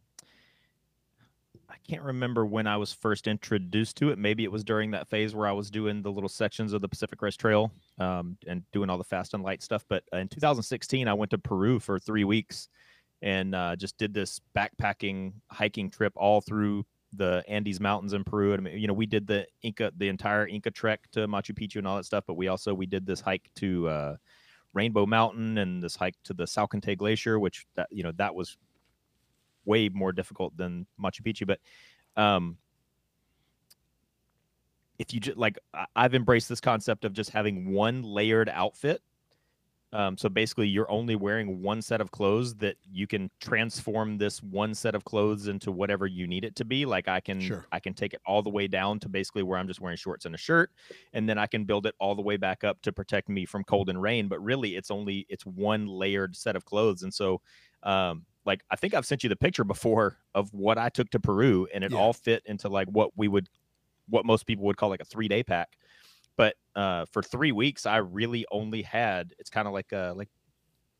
[1.87, 4.17] can't remember when I was first introduced to it.
[4.17, 6.87] Maybe it was during that phase where I was doing the little sections of the
[6.87, 9.85] Pacific Crest Trail um, and doing all the fast and light stuff.
[9.89, 12.69] But in 2016, I went to Peru for three weeks
[13.21, 18.53] and uh, just did this backpacking hiking trip all through the Andes Mountains in Peru.
[18.53, 21.87] And you know, we did the Inca, the entire Inca trek to Machu Picchu and
[21.87, 22.23] all that stuff.
[22.25, 24.15] But we also we did this hike to uh,
[24.73, 28.57] Rainbow Mountain and this hike to the Salcantay Glacier, which that you know that was
[29.65, 31.47] way more difficult than Machu Picchu.
[31.47, 31.59] But
[32.21, 32.57] um,
[34.99, 35.59] if you just like,
[35.95, 39.01] I've embraced this concept of just having one layered outfit
[39.93, 44.41] um, so basically, you're only wearing one set of clothes that you can transform this
[44.41, 46.85] one set of clothes into whatever you need it to be.
[46.85, 47.65] Like I can, Sure.
[47.73, 50.25] I can take it all the way down to basically where I'm just wearing shorts
[50.25, 50.71] and a shirt,
[51.11, 53.65] and then I can build it all the way back up to protect me from
[53.65, 54.29] cold and rain.
[54.29, 57.41] But really, it's only it's one layered set of clothes, and so.
[57.83, 61.19] Um, like I think I've sent you the picture before of what I took to
[61.19, 61.99] Peru, and it Yeah.
[61.99, 63.49] all fit into like what we would,
[64.07, 65.77] what most people would call like a three day pack.
[66.37, 70.29] But uh, for three weeks i really only had it's kind of like uh, like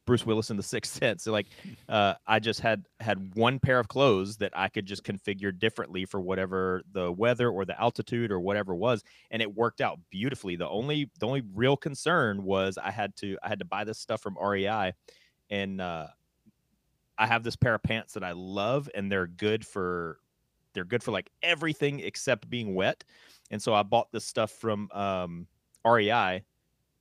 [0.06, 1.24] bruce willis in the sixth sense.
[1.24, 1.48] So like
[1.90, 6.06] uh, i just had had one pair of clothes that i could just configure differently
[6.06, 10.56] for whatever the weather or the altitude or whatever was and it worked out beautifully.
[10.56, 14.00] The only the only real concern was i had to i had to buy this
[14.00, 14.94] stuff from rei
[15.50, 16.08] and uh,
[17.18, 20.20] i have this pair of pants that i love and they're good for
[20.74, 23.04] they're good for like everything except being wet
[23.52, 25.46] and so I bought this stuff from um,
[25.86, 26.44] REI,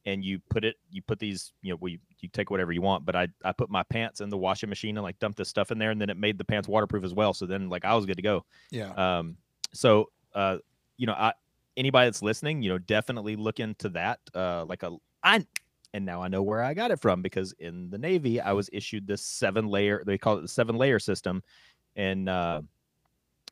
[0.05, 2.83] and you put it, you put these, you know, well, you, you take whatever you
[2.83, 5.49] want, but I I put my pants in the washing machine and like dumped this
[5.49, 7.33] stuff in there, and then it made the pants waterproof as well.
[7.33, 8.44] So then like I was good to go.
[8.70, 8.90] Yeah.
[8.94, 9.37] Um,
[9.73, 10.59] so uh,
[10.96, 11.33] you know, I
[11.77, 14.18] anybody that's listening, you know, definitely look into that.
[14.35, 15.46] Uh, like a I
[15.94, 18.70] and now I know where I got it from because in the Navy I was
[18.72, 20.03] issued this seven layer.
[20.05, 21.42] They call it the seven layer system,
[21.96, 22.62] and uh,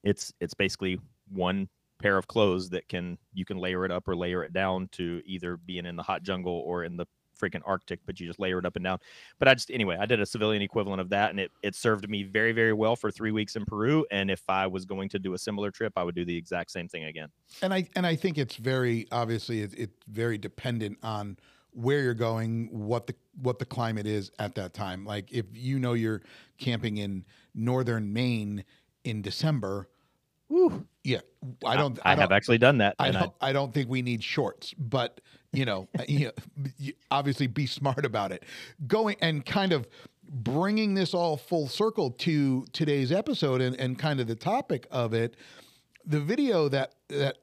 [0.03, 0.99] it's it's basically
[1.31, 1.69] one
[2.01, 5.21] pair of clothes that can you can layer it up or layer it down to
[5.27, 7.07] either being in the hot jungle or in the
[7.41, 8.99] freaking arctic but you just layer it up and down
[9.39, 12.09] but i just anyway i did a civilian equivalent of that and it, it served
[12.09, 15.21] me very very well for three weeks in peru and if i was going to
[15.21, 17.29] do a similar trip i would do the exact same thing again
[17.63, 21.37] and I and I think it's very obviously it's, it's very dependent on
[21.73, 25.05] where you're going, what the what the climate is at that time.
[25.05, 26.23] Like if you know you're
[26.59, 28.65] camping in northern Maine
[29.05, 29.89] in December,
[31.05, 31.21] yeah,
[31.65, 31.99] I don't.
[32.05, 33.33] i, don't, have actually done that I don't.
[33.41, 35.21] I don't think we need shorts, but
[35.53, 38.45] you know, you know, obviously be smart about it.
[38.87, 39.87] Going and kind of
[40.31, 45.15] bringing this all full circle to today's episode and, and kind of the topic of
[45.15, 45.37] it.
[46.05, 47.39] The video that that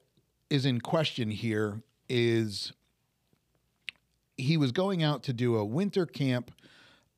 [0.49, 2.71] is in question here is
[4.37, 6.51] he was going out to do a winter camp.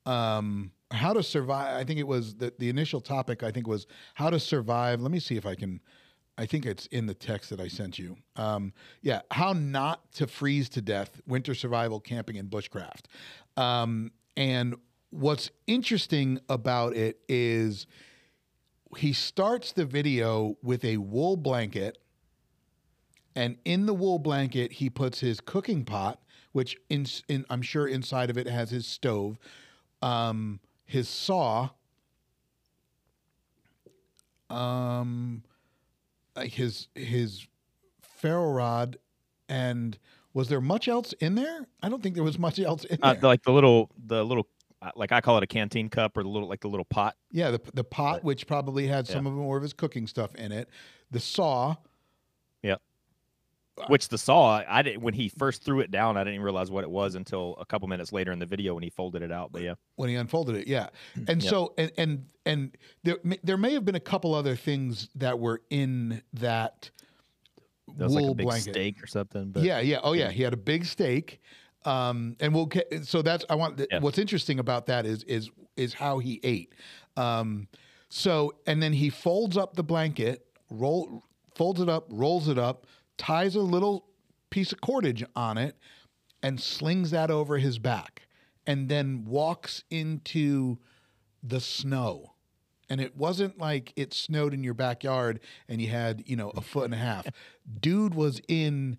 [0.06, 1.76] Um, how to survive?
[1.76, 3.42] I think it was the, the initial topic.
[3.42, 5.00] I think was how to survive.
[5.00, 5.80] Let me see if I can.
[6.38, 8.16] I think it's in the text that I sent you.
[8.36, 13.04] Um, yeah, how not to freeze to death: winter survival, camping, and bushcraft.
[13.56, 14.76] Um, and
[15.10, 17.86] what's interesting about it is
[18.96, 21.98] he starts the video with a wool blanket,
[23.34, 26.22] and in the wool blanket he puts his cooking pot,
[26.52, 29.38] which in, in I'm sure inside of it has his stove,
[30.02, 31.70] um, his saw,
[34.50, 35.42] um,
[36.36, 37.46] like his his
[38.00, 38.98] ferro rod,
[39.48, 39.98] and
[40.34, 41.66] was there much else in there?
[41.82, 43.22] I don't think there was much else in uh, there.
[43.22, 44.46] like the little the little
[44.80, 47.16] uh, like I call it a canteen cup or the little like the little pot.
[47.32, 50.34] Yeah, the the pot, But- which probably had some of more of his cooking stuff
[50.34, 50.68] in it.
[51.10, 51.76] The saw,
[53.86, 56.70] Which the saw, I didn't when he first threw it down, I didn't even realize
[56.70, 59.30] what it was until a couple minutes later in the video when he folded it
[59.32, 59.52] out.
[59.52, 60.88] But yeah, when he unfolded it yeah
[61.28, 61.50] and Yep.
[61.50, 65.38] so and and and there may- there may have been a couple other things that
[65.38, 66.90] were in that
[67.96, 69.50] that wool like blanket steak or something.
[69.50, 71.40] But yeah yeah oh yeah he had a big steak
[71.84, 74.00] um and we'll get so that's i want Yeah.
[74.00, 76.74] what's interesting about that is is is how he ate
[77.16, 77.68] um
[78.08, 81.22] so and then he folds up the blanket roll
[81.54, 82.86] folds it up rolls it up
[83.18, 84.06] ties a little
[84.50, 85.76] piece of cordage on it
[86.42, 88.22] and slings that over his back
[88.66, 90.78] and then walks into
[91.42, 92.34] the snow.
[92.90, 96.62] And it wasn't like it snowed in your backyard and you had, you know, a
[96.62, 97.26] foot and a half.
[97.80, 98.96] Dude was in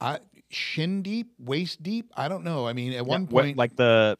[0.00, 2.10] I shin deep, waist deep.
[2.16, 2.66] I don't know.
[2.66, 4.18] I mean, at one point, like the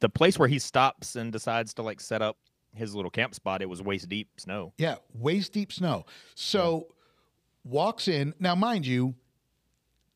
[0.00, 2.36] the place where he stops and decides to like set up
[2.74, 4.72] his little camp spot, it was waist deep snow.
[4.78, 6.04] yeah, waist deep snow.
[6.34, 6.88] So
[7.64, 8.34] walks in.
[8.38, 9.14] Now, mind you,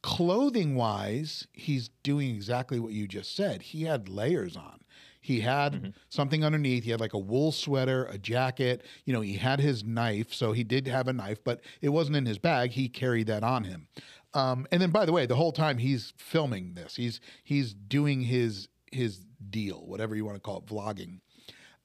[0.02, 3.62] clothing wise, he's doing exactly what you just said.
[3.62, 4.80] He had layers on.
[5.20, 5.88] He had Mm-hmm.
[6.08, 6.84] something underneath.
[6.84, 8.82] He had like a wool sweater, a jacket.
[9.04, 10.32] You know, he had his knife.
[10.32, 12.70] So he did have a knife, but it wasn't in his bag.
[12.70, 13.88] He carried that on him.
[14.34, 18.20] Um, and then, by the way, the whole time he's filming this, he's he's doing
[18.22, 21.20] his his deal, whatever you want to call it, vlogging.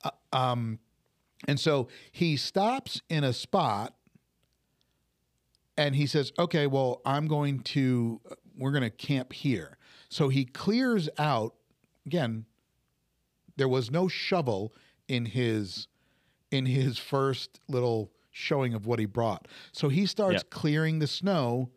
[0.04, 0.80] Uh, um,
[1.48, 3.96] and so he stops in a spot
[5.78, 8.22] and he says, okay, well, I'm going to,
[8.58, 9.78] we're going to camp here.
[10.10, 11.56] So he clears out,
[12.06, 12.46] again,
[13.56, 14.74] there was no shovel
[15.08, 15.88] in his
[16.52, 19.48] in his first little showing of what he brought.
[19.72, 20.50] So he starts Yep.
[20.52, 21.72] clearing the snow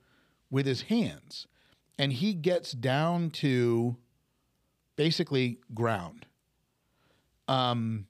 [0.51, 1.47] with his hands.
[1.99, 3.97] And he gets down to
[4.97, 6.27] basically ground.
[7.49, 8.07] Um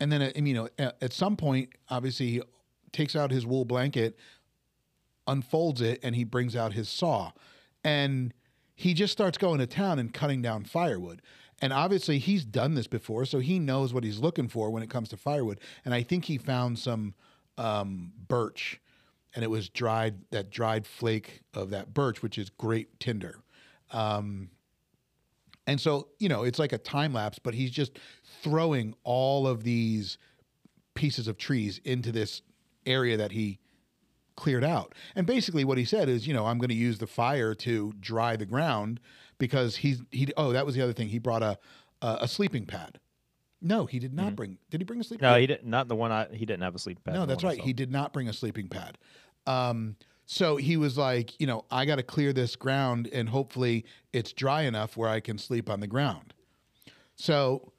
[0.00, 2.42] and then uh, you know at, at some point obviously he
[2.92, 4.18] takes out his wool blanket
[5.26, 7.32] unfolds it and he brings out his saw.
[7.82, 8.32] And
[8.74, 11.22] he just starts going to town and cutting down firewood.
[11.60, 14.90] And obviously he's done this before so he knows what he's looking for when it
[14.90, 15.60] comes to firewood.
[15.84, 17.14] And i think he found some
[17.56, 18.80] um, birch
[19.34, 23.38] and it was dried that dried flake of that birch which is great tinder.
[23.92, 24.50] Um,
[25.66, 27.98] and so you know it's like a time lapse but he's just
[28.42, 30.18] throwing all of these
[30.94, 32.42] pieces of trees into this
[32.86, 33.58] area that he
[34.36, 34.94] cleared out.
[35.14, 37.92] And basically what he said is, you know, I'm going to use the fire to
[38.00, 39.00] dry the ground
[39.38, 41.08] because he's he oh, that was the other thing.
[41.08, 41.58] He brought a
[42.02, 42.98] a, a sleeping pad.
[43.60, 44.58] No, he did not bring.
[44.70, 45.32] Did he bring a sleeping Mm-hmm.
[45.32, 45.40] No, pad?
[45.40, 45.70] he didn't.
[45.70, 46.26] Not the one I.
[46.32, 47.14] He didn't have a sleep pad.
[47.14, 47.58] No, that's right.
[47.58, 48.98] He did not bring a sleeping pad.
[49.46, 53.84] Um, so he was like, you know, I got to clear this ground and hopefully
[54.12, 56.32] it's dry enough where I can sleep on the ground.
[57.16, 57.72] So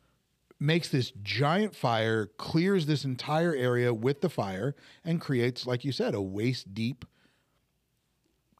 [0.59, 5.91] makes this giant fire, clears this entire area with the fire, and creates, like you
[5.91, 7.05] said, a waist deep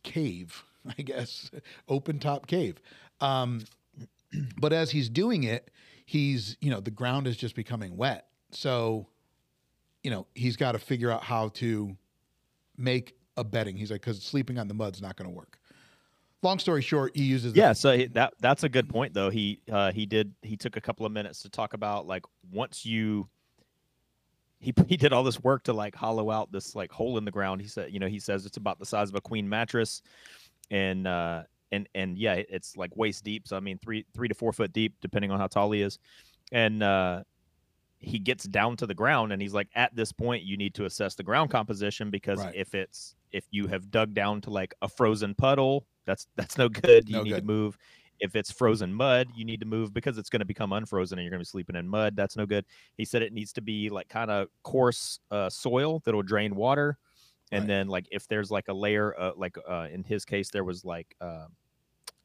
[0.03, 0.63] cave,
[0.97, 1.51] I guess,
[1.88, 2.81] open top cave.
[3.21, 3.65] Um,
[4.60, 5.71] but as he's doing it,
[6.05, 8.27] he's, you know, the ground is just becoming wet.
[8.51, 9.08] So,
[10.03, 11.95] you know, he's got to figure out how to
[12.77, 13.75] make a bedding.
[13.75, 15.60] He's like, because sleeping on the mud's not going to work.
[16.45, 19.29] Long story short, he uses the- Yeah, so he, that that's a good point though.
[19.31, 22.86] He uh, he did he took a couple of minutes to talk about like once
[22.86, 23.27] you
[24.60, 27.31] he he did all this work to like hollow out this like hole in the
[27.31, 27.62] ground.
[27.62, 30.01] He said, you know, he says it's about the size of a queen mattress,
[30.69, 33.47] and uh and and yeah, it's like waist deep.
[33.47, 35.97] So I mean, three three to four foot deep, depending on how tall he is,
[36.51, 37.23] and uh
[37.97, 40.86] he gets down to the ground and he's like at this point you need to
[40.86, 42.53] assess the ground composition because Right.
[42.53, 46.69] if it's if you have dug down to like a frozen puddle that's that's no
[46.69, 47.09] good.
[47.09, 47.41] You No need good.
[47.41, 47.77] to move.
[48.19, 51.23] If it's frozen mud you need to move because it's going to become unfrozen and
[51.25, 52.15] you're going to be sleeping in mud.
[52.15, 52.65] That's no good.
[52.97, 56.97] He said it needs to be like kind of coarse uh, soil that'll drain water.
[57.51, 57.67] And Right.
[57.67, 60.85] then like if there's like a layer uh, like uh, in his case there was
[60.85, 61.47] like uh,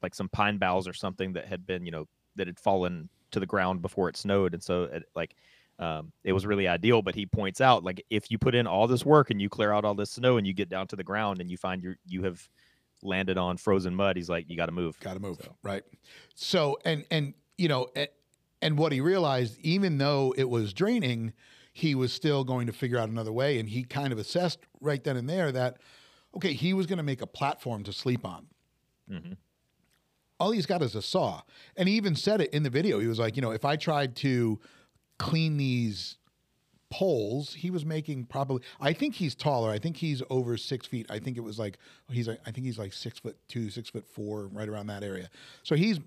[0.03, 3.41] like some pine boughs or something that had been you know that had fallen to
[3.41, 4.55] the ground before it snowed.
[4.55, 5.37] And so it, like
[5.81, 8.87] um, it was really ideal but he points out like if you put in all
[8.87, 11.03] this work and you clear out all this snow and you get down to the
[11.05, 12.49] ground and you find you you have
[13.03, 15.83] landed on frozen mud he's like you got to move Got to move, So- right?
[16.35, 18.09] So and and you know, and,
[18.63, 21.33] and what he realized, even though it was draining,
[21.73, 25.03] he was still going to figure out another way, and he kind of assessed right
[25.05, 25.79] then and there that
[26.37, 28.47] okay, he was going to make a platform to sleep on.
[29.11, 29.37] Mhm.
[30.39, 31.43] All he's got is a saw,
[31.77, 32.99] and he even said it in the video.
[32.99, 34.59] He was like, you know, if I tried to
[35.21, 36.17] clean these
[36.91, 41.07] poles he was making probably i think he's taller i think he's over six feet
[41.09, 41.79] i think it was like
[42.11, 45.31] he's i think he's like six foot two six foot four right around that area
[45.63, 46.01] so he's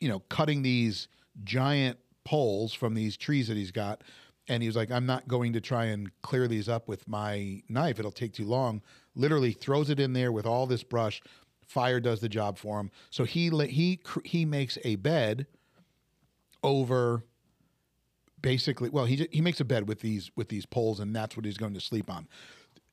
[0.00, 1.06] you know cutting these
[1.44, 4.02] giant poles from these trees that he's got.
[4.48, 7.62] And he was like, I'm not going to try and clear these up with my
[7.68, 7.98] knife.
[7.98, 8.82] It'll take too long.
[9.14, 11.22] Literally throws it in there with all this brush.
[11.66, 12.90] Fire does the job for him.
[13.10, 15.46] So he he he makes a bed
[16.62, 17.24] over
[18.44, 21.44] basically well he he makes a bed with these with these poles and that's what
[21.46, 22.28] he's going to sleep on.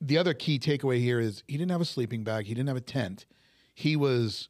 [0.00, 2.76] The other key takeaway here is he didn't have a sleeping bag, he didn't have
[2.76, 3.26] a tent.
[3.74, 4.48] He was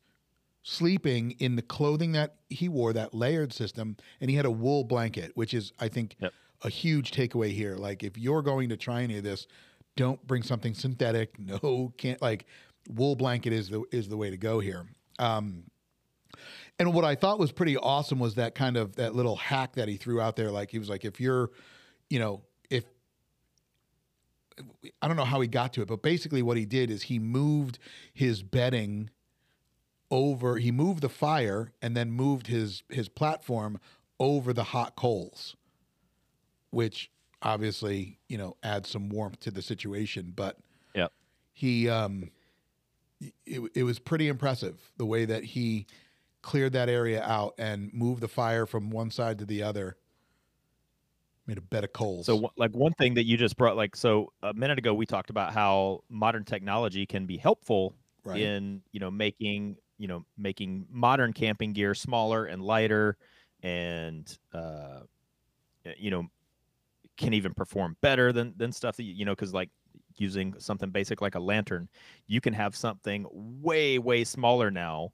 [0.62, 4.85] sleeping in the clothing that he wore, that layered system, and he had a wool
[4.85, 6.33] blanket, which is I think Yep.
[6.62, 7.77] a huge takeaway here.
[7.77, 9.47] Like if you're going to try any of this,
[9.97, 11.37] don't bring something synthetic.
[11.38, 12.47] No, can't like
[12.88, 14.87] wool blanket is the is the way to go here.
[15.19, 15.65] Um,
[16.83, 19.87] and what I thought was pretty awesome was that kind of that little hack that
[19.87, 20.51] he threw out there.
[20.51, 21.53] Like he was like, if you're,
[22.11, 22.83] you know, if
[25.01, 27.21] I don't know how he got to it, but basically what he did is he
[27.21, 27.79] moved
[28.12, 29.11] his bedding
[30.11, 30.57] over.
[30.59, 33.79] He moved the fire and then moved his his platform
[34.18, 35.55] over the hot coals,
[36.71, 40.33] which obviously you know adds some warmth to the situation.
[40.35, 40.59] But
[40.97, 41.09] yeah,
[41.53, 42.33] he um,
[43.47, 45.87] it, it was pretty impressive the way that he
[46.43, 49.97] cleared that area out and moved the fire from one side to the other.
[51.47, 52.27] Made a bed of coals.
[52.27, 55.31] So, like one thing that you just brought, like, so a minute ago we talked
[55.31, 60.87] about how modern technology can be helpful right, in, you know, making, you know, making
[60.91, 63.17] modern camping gear smaller and lighter,
[63.63, 65.01] and, uh,
[65.97, 66.29] you know,
[67.17, 69.71] can even perform better than than stuff that you, you know, because like
[70.17, 71.89] using something basic like a lantern,
[72.27, 75.13] you can have something way way smaller now,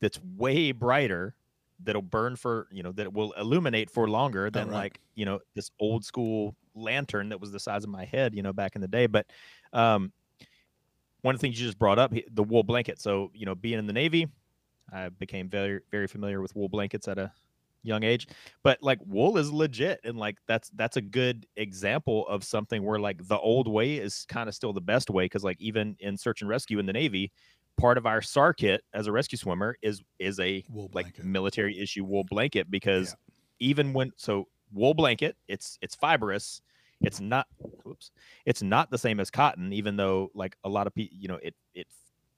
[0.00, 1.34] that's way brighter
[1.82, 4.76] that'll burn for you know that will illuminate for longer than right.
[4.76, 8.42] like you know this old school lantern that was the size of my head you
[8.42, 9.06] know back in the day.
[9.06, 9.26] But
[9.72, 10.12] um
[11.22, 13.00] one of the things you just brought up the wool blanket.
[13.00, 14.28] So you know being in the navy
[14.92, 17.32] i became very very familiar with wool blankets at a
[17.86, 18.28] young age.
[18.62, 22.98] But like wool is legit and like that's that's a good example of something where
[22.98, 26.16] like the old way is kind of still the best way because like even in
[26.16, 27.32] search and rescue in the navy
[27.76, 31.78] part of our SAR kit as a rescue swimmer is is a wool like military
[31.78, 33.14] issue wool blanket because
[33.58, 36.62] even when so wool blanket it's it's fibrous.
[37.02, 37.46] It's not
[37.84, 38.10] whoops
[38.46, 41.38] it's not the same as cotton even though like a lot of people you know
[41.42, 41.86] it it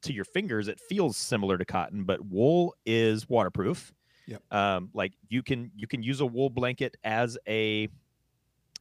[0.02, 3.92] to your fingers it feels similar to cotton but wool is waterproof.
[4.26, 4.42] Yep.
[4.50, 7.88] um like you can you can use a wool blanket as a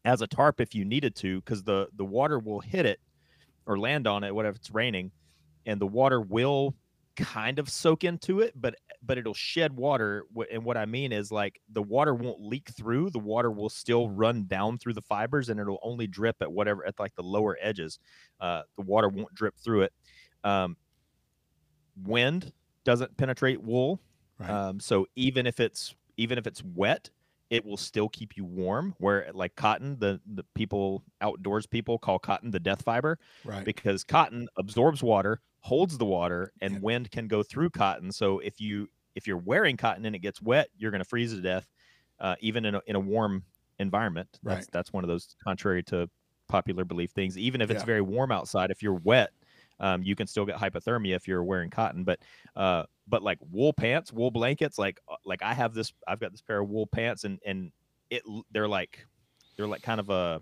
[0.03, 2.99] as a tarp if you needed to because the the water will hit it
[3.65, 5.11] or land on it whatever it's raining
[5.67, 6.73] and the water will
[7.15, 11.31] kind of soak into it but but it'll shed water and what i mean is
[11.31, 15.49] like the water won't leak through the water will still run down through the fibers
[15.49, 17.97] and it'll only drip at whatever at like the lower edges
[18.39, 19.91] uh, the water won't drip through it
[20.43, 20.77] um,
[22.03, 22.51] wind
[22.83, 23.99] doesn't penetrate wool
[24.39, 24.51] Right.
[24.51, 27.09] um, so even if it's even if it's wet
[27.49, 32.19] it will still keep you warm where like cotton the the people outdoors people call
[32.19, 33.65] cotton the death fiber right.
[33.65, 36.81] because cotton absorbs water, holds the water, and Yeah.
[36.81, 38.11] wind can go through cotton.
[38.11, 41.33] So if you if you're wearing cotton and it gets wet, you're going to freeze
[41.33, 41.67] to death,
[42.19, 43.45] uh, even in a in a warm
[43.79, 44.39] environment.
[44.43, 44.69] That's Right.
[44.71, 46.09] that's one of those contrary to
[46.47, 47.37] popular belief things.
[47.37, 47.83] Even if it's Yeah.
[47.83, 49.31] very warm outside, if you're wet,
[49.79, 52.03] um, you can still get hypothermia if you're wearing cotton.
[52.03, 52.21] But
[52.55, 56.31] uh, but like wool pants, wool blankets, like uh, like I have this, I've got
[56.31, 57.71] this pair of wool pants, and and
[58.09, 59.05] it they're like
[59.57, 60.41] they're like kind of a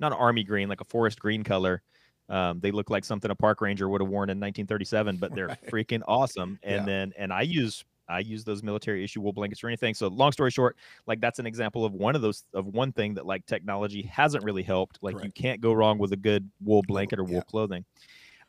[0.00, 1.82] not an army green, like a forest green color.
[2.28, 5.48] Um, they look like something a park ranger would have worn in 1937, but they're
[5.48, 5.58] Right.
[5.72, 6.58] freaking awesome.
[6.62, 6.88] And Yeah.
[6.88, 9.92] then, and I use I use those military issue wool blankets or anything.
[9.94, 13.14] So, long story short, like that's an example of one of those of one thing
[13.14, 14.98] that like technology hasn't really helped.
[15.02, 17.42] Like you can't go wrong with a good wool blanket or wool yeah.
[17.42, 17.84] clothing.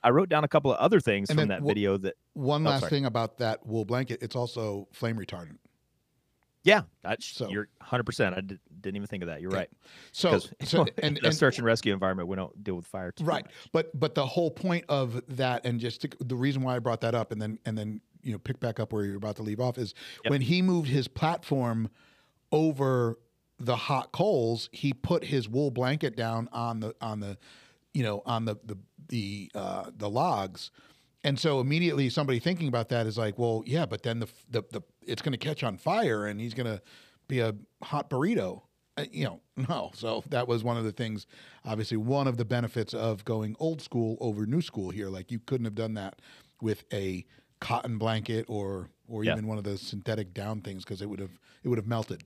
[0.04, 2.63] I wrote down a couple of other things And from that wha- video that One
[2.63, 2.89] Oh, last sorry.
[2.89, 5.58] thing about that wool blanket, it's also flame retardant.
[6.63, 8.04] Yeah, that's So- you're 100.
[8.04, 9.41] percent I did, didn't even think of that.
[9.41, 9.57] You're Yeah.
[9.60, 9.70] right.
[10.12, 13.12] So, so in and, a and search and rescue environment, we don't deal with fire.
[13.12, 13.53] Too right, much.
[13.72, 17.01] but but the whole point of that, and just to, the reason why I brought
[17.01, 19.43] that up, and then and then you know pick back up where you're about to
[19.43, 19.93] leave off is
[20.26, 20.32] Yep.
[20.32, 21.89] when he moved his platform
[22.51, 23.18] over
[23.60, 27.38] the hot coals, he put his wool blanket down on the on the
[27.93, 28.78] you know on the the
[29.10, 30.72] the uh, the logs.
[31.26, 34.64] And so immediately somebody thinking about that is like, well, yeah, but then the the,
[34.72, 36.82] the it's going to catch on fire and he's going to
[37.28, 38.62] be a hot burrito.
[38.97, 39.91] Uh, you know, no.
[39.93, 41.26] So that was one of the things,
[41.66, 45.10] obviously, one of the benefits of going old school over new school here.
[45.10, 46.22] Like you couldn't have done that
[46.62, 47.26] with a
[47.60, 49.34] cotton blanket or or Yeah.
[49.34, 51.32] even one of those synthetic down things because it would have
[51.64, 52.24] it would have melted.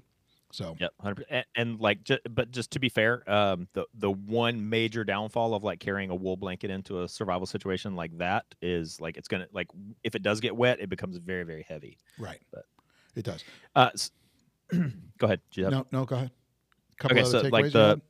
[0.51, 1.47] So Yep, hundred percent.
[1.55, 5.63] And like, ju- but just to be fair, um, the the one major downfall of
[5.63, 9.47] like carrying a wool blanket into a survival situation like that is like it's gonna
[9.51, 9.67] like
[10.03, 11.97] if it does get wet, it becomes very very heavy.
[12.19, 12.65] right, But-
[13.16, 13.43] it does.
[13.76, 14.11] Uh, s-
[14.72, 15.41] go ahead.
[15.57, 16.32] No, no, go ahead.
[16.97, 18.01] Couple Okay, so, takeaways like the-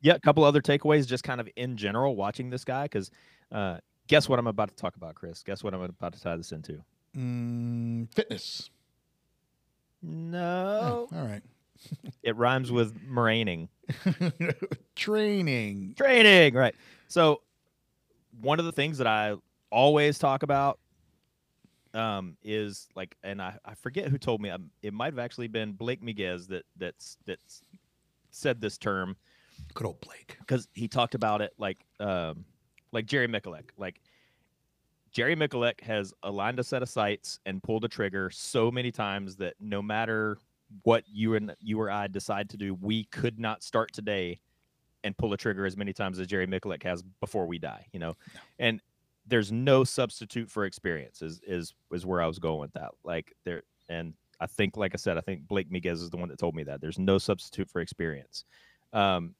[0.00, 3.10] yeah, a couple other takeaways, just kind of in general, watching this guy, because
[3.50, 5.42] uh, guess what I'm about to talk about, Chris?
[5.42, 6.80] Guess what I'm about to tie this into?
[7.16, 8.70] Mm, fitness.
[10.02, 11.42] No, Oh, all right.
[12.22, 13.68] it rhymes with maraining.
[14.96, 15.94] Training.
[15.96, 16.74] Training, right?
[17.08, 17.42] So,
[18.40, 19.34] one of the things that I
[19.70, 20.78] always talk about
[21.94, 24.50] um, is like, and I, I forget who told me.
[24.50, 27.62] Um, it might have actually been Blake Miguez that that's that's
[28.30, 29.16] said this term
[29.74, 30.36] Good old Blake.
[30.40, 32.44] because he talked about it like um,
[32.92, 33.70] like Jerry Miculek.
[33.76, 34.00] Like
[35.12, 39.36] Jerry Miculek has aligned a set of sights and pulled a trigger so many times
[39.36, 40.38] that no matter
[40.82, 44.40] what you and you or I decide to do, we could not start today
[45.04, 47.86] and pull a trigger as many times as Jerry Miculek has before we die.
[47.92, 48.16] You know,
[48.58, 48.80] and
[49.28, 51.22] there's no substitute for experience.
[51.22, 52.90] Is is is where I was going with that.
[53.04, 56.28] Like there, and I think, like I said, I think Blake Miguez is the one
[56.28, 58.44] that told me that there's no substitute for experience.
[58.92, 59.34] Um,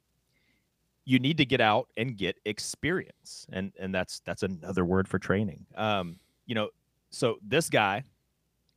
[1.08, 5.18] you need to get out and get experience and and that's that's another word for
[5.18, 6.68] training um you know
[7.08, 8.02] so this guy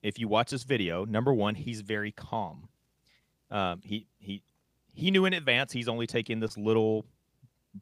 [0.01, 2.70] if you watch this video number one he's very calm
[3.51, 4.41] um he he
[4.93, 7.05] he knew in advance he's only taking this little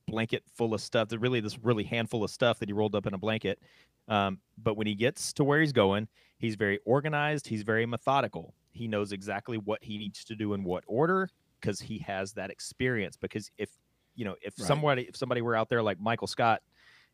[0.08, 3.06] blanket full of stuff that really this really handful of stuff that he rolled up
[3.08, 3.60] in a blanket.
[4.08, 6.08] Um, but when he gets to where he's going
[6.40, 8.54] he's very organized he's very methodical.
[8.72, 11.30] He knows exactly what he needs to do in what order
[11.60, 13.18] because he has that experience.
[13.18, 13.70] Because if
[14.16, 14.68] you know if Right.
[14.68, 16.62] somebody if somebody were out there like michael scott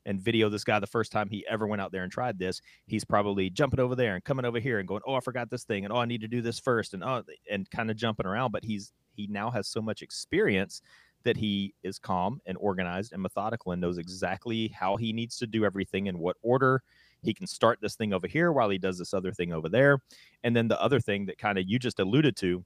[0.06, 2.62] and video this guy the first time he ever went out there and tried this
[2.88, 5.64] he's probably jumping over there and coming over here and going oh i forgot this
[5.64, 8.26] thing and oh i need to do this first and oh and kind of jumping
[8.26, 8.52] around.
[8.52, 10.82] But he's he now has so much experience
[11.26, 15.48] that he is calm and organized and methodical and knows exactly how he needs to
[15.48, 16.82] do everything in what order.
[17.22, 20.00] He can start this thing over here while he does this other thing over there.
[20.44, 22.64] And then the other thing that kind of you just alluded to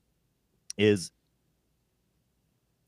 [0.77, 1.11] is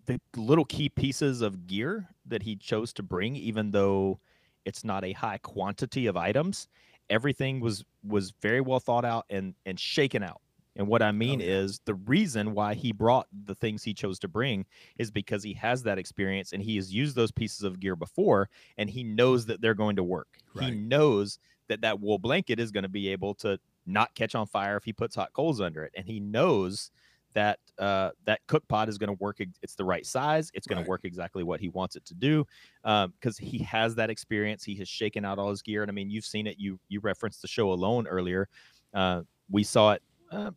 [0.06, 4.20] the little key pieces of gear that he chose to bring even though
[4.66, 6.68] it's not a high quantity of items
[7.10, 10.42] everything was was very well thought out and and shaken out
[10.82, 11.46] and what i mean yeah.
[11.48, 14.66] is the reason why he brought the things he chose to bring
[14.98, 18.50] is because he has that experience and he has used those pieces of gear before
[18.78, 22.72] and he knows that they're going to work he knows that that wool blanket is
[22.72, 25.84] going to be able to not catch on fire if he puts hot coals under
[25.84, 26.92] it and he knows
[27.34, 29.38] that uh, that cook pot is going to work.
[29.62, 30.52] It's the right size.
[30.54, 30.86] It's going Right.
[30.86, 32.46] to work exactly what he wants it to do
[32.84, 34.64] because he has that experience.
[34.64, 36.58] He has shaken out all his gear, and I mean, you've seen it.
[36.60, 38.50] You you referenced the show Alone earlier.
[38.94, 40.52] Uh, we saw it uh,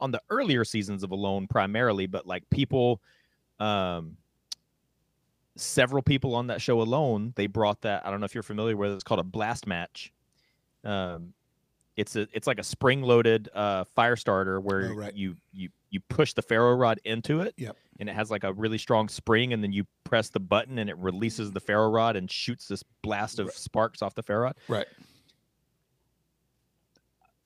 [0.00, 3.00] on the earlier seasons of Alone primarily, but like people,
[3.58, 4.16] um,
[5.56, 8.06] several people on that show Alone, they brought that.
[8.06, 8.94] I don't know if you're familiar with it.
[8.94, 10.12] It's called a blast match.
[10.84, 11.34] Um,
[11.96, 15.14] it's a it's like a spring loaded uh, fire starter where Oh, right.
[15.14, 17.76] you you you push the ferro rod into it Yep.
[17.98, 20.88] and it has like a really strong spring and then you press the button and
[20.88, 23.54] it releases the ferro rod and shoots this blast of Right.
[23.54, 24.86] sparks off the ferro rod Right.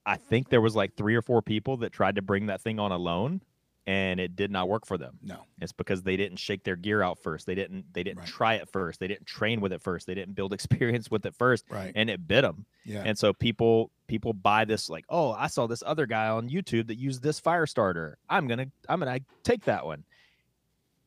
[0.07, 2.79] I think there was like three or four people that tried to bring that thing
[2.79, 3.41] on alone
[3.87, 5.41] and it did not work for them No.
[5.61, 8.29] it's because they didn't shake their gear out first they didn't they didn't Right.
[8.29, 11.35] try it first they didn't train with it first they didn't build experience with it
[11.35, 11.93] first Right.
[11.95, 13.03] and it bit them yeah.
[13.05, 16.89] and so people people buy this like, oh, I saw this other guy on YouTube
[16.89, 18.19] that used this fire starter.
[18.29, 20.05] I'm gonna I'm gonna take that one.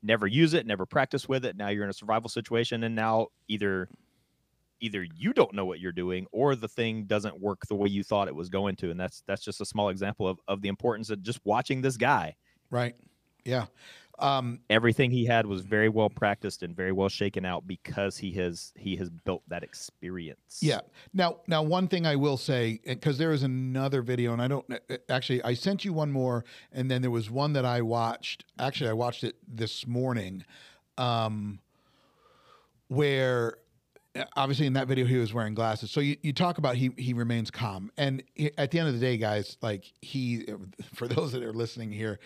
[0.01, 1.55] Never use it, never practice with it.
[1.57, 3.87] Now you're in a survival situation, and now either
[4.79, 8.03] either you don't know what you're doing or the thing doesn't work the way you
[8.03, 8.91] thought it was going to.
[8.91, 11.97] And that's that's just a small example of, of the importance of just watching this
[11.97, 12.35] guy.
[12.69, 12.95] right.
[13.45, 13.67] Yeah.
[14.19, 18.31] Um, Everything he had was very well practiced and very well shaken out because he
[18.33, 20.59] has he has built that experience.
[20.61, 20.81] Yeah.
[21.13, 24.65] Now, now one thing I will say, because there is another video, and I don't
[25.07, 28.43] actually, I sent you one more, and then there was one that I watched.
[28.59, 30.43] Actually, I watched it this morning,
[30.97, 31.59] um,
[32.87, 33.57] where
[34.35, 35.91] obviously in that video he was wearing glasses.
[35.91, 38.93] So you, you talk about he he remains calm, and he- at the end of
[38.93, 40.45] the day, guys, like he,
[40.93, 42.19] for those that are listening here,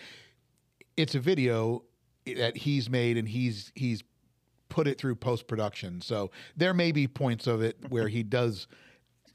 [0.96, 1.84] it's a video
[2.36, 4.02] that he's made, and he's he's
[4.68, 6.00] put it through post production.
[6.00, 8.66] So there may be points of it where he does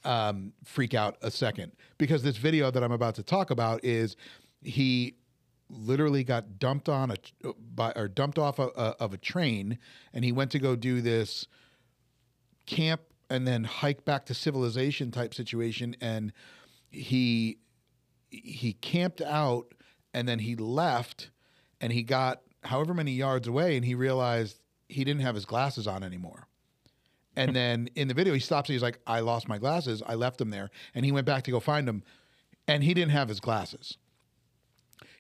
[0.03, 4.15] um, freak out a second because this video that I'm about to talk about is
[4.61, 5.15] he
[5.69, 9.77] literally got dumped on a by or dumped off a, a, of a train
[10.13, 11.45] and he went to go do this
[12.67, 16.31] camp and then hike back to civilization type situation and
[16.91, 17.57] he
[18.29, 19.73] he camped out
[20.13, 21.29] and then he left
[21.81, 24.59] and he got however many yards away and he realized
[24.89, 26.47] he didn't have his glasses on anymore.
[27.35, 27.55] And hmm.
[27.55, 30.01] then in the video, he stops and he's like, I lost my glasses.
[30.05, 30.69] I left them there.
[30.93, 32.03] And he went back to go find them
[32.67, 33.97] and he didn't have his glasses.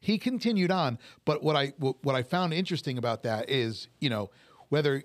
[0.01, 0.99] he continued on.
[1.25, 4.31] But what I what I found interesting about that is, you know,
[4.69, 5.03] whether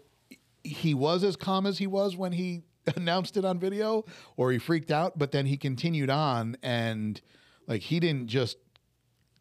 [0.65, 2.63] he was as calm as he was when he
[2.97, 4.05] announced it on video
[4.37, 7.21] or he freaked out, but then he continued on and
[7.67, 8.57] like he didn't just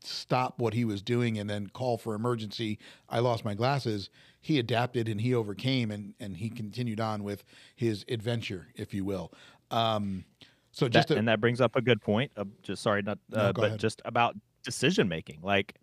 [0.03, 2.80] stop what he was doing and then call for emergency.
[3.09, 4.09] I lost my glasses.
[4.41, 7.43] He adapted and he overcame and and he continued on with
[7.76, 9.32] his adventure, if you will.
[9.69, 10.26] Um,
[10.72, 12.32] so just That- and that brings up a good point.
[12.36, 13.80] Uh, just sorry, not uh, go but ahead.
[13.80, 15.41] just about decision making.
[15.43, 15.76] Like,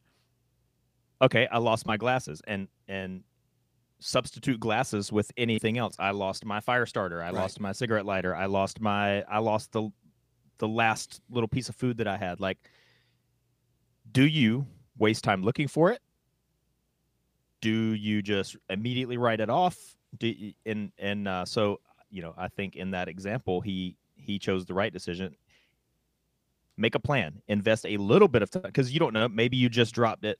[1.22, 3.22] okay, I lost my glasses, and and
[4.01, 5.96] substitute glasses with anything else.
[5.99, 7.20] I lost my fire starter.
[7.22, 7.34] I Right.
[7.34, 8.34] lost my cigarette lighter.
[8.34, 9.22] I lost my.
[9.22, 9.90] I lost the
[10.59, 12.40] the last little piece of food that I had.
[12.40, 12.59] Like,
[14.11, 16.01] do you waste time looking for it?
[17.61, 19.76] Do you just immediately write it off?
[20.18, 20.32] Do
[20.64, 21.80] and and uh, so
[22.11, 25.36] you know, I think in that example, he he chose the right decision.
[26.76, 27.42] Make a plan.
[27.49, 29.28] Invest a little bit of time because you don't know.
[29.28, 30.38] Maybe you just dropped it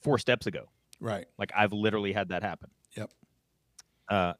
[0.00, 0.70] four steps ago.
[1.00, 2.70] right, Like I've literally had that happen.
[2.96, 3.10] Yep.
[4.08, 4.32] Uh,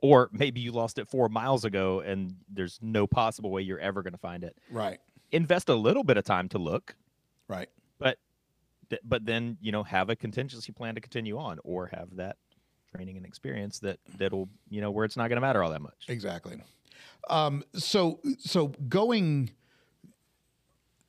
[0.00, 4.02] or maybe you lost it four miles ago, and there's no possible way you're ever
[4.02, 4.56] going to find it.
[4.70, 5.00] right,
[5.32, 6.94] Invest a little bit of time to look,
[7.48, 7.68] right.
[8.88, 12.36] th- but then you know have a contingency plan to continue on, or have that
[12.94, 15.82] training and experience that that'll you know where it's not going to matter all that
[15.82, 16.06] much.
[16.08, 16.62] Exactly.
[17.28, 19.50] Um, so so going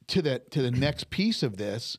[0.08, 1.98] to the to the next piece of this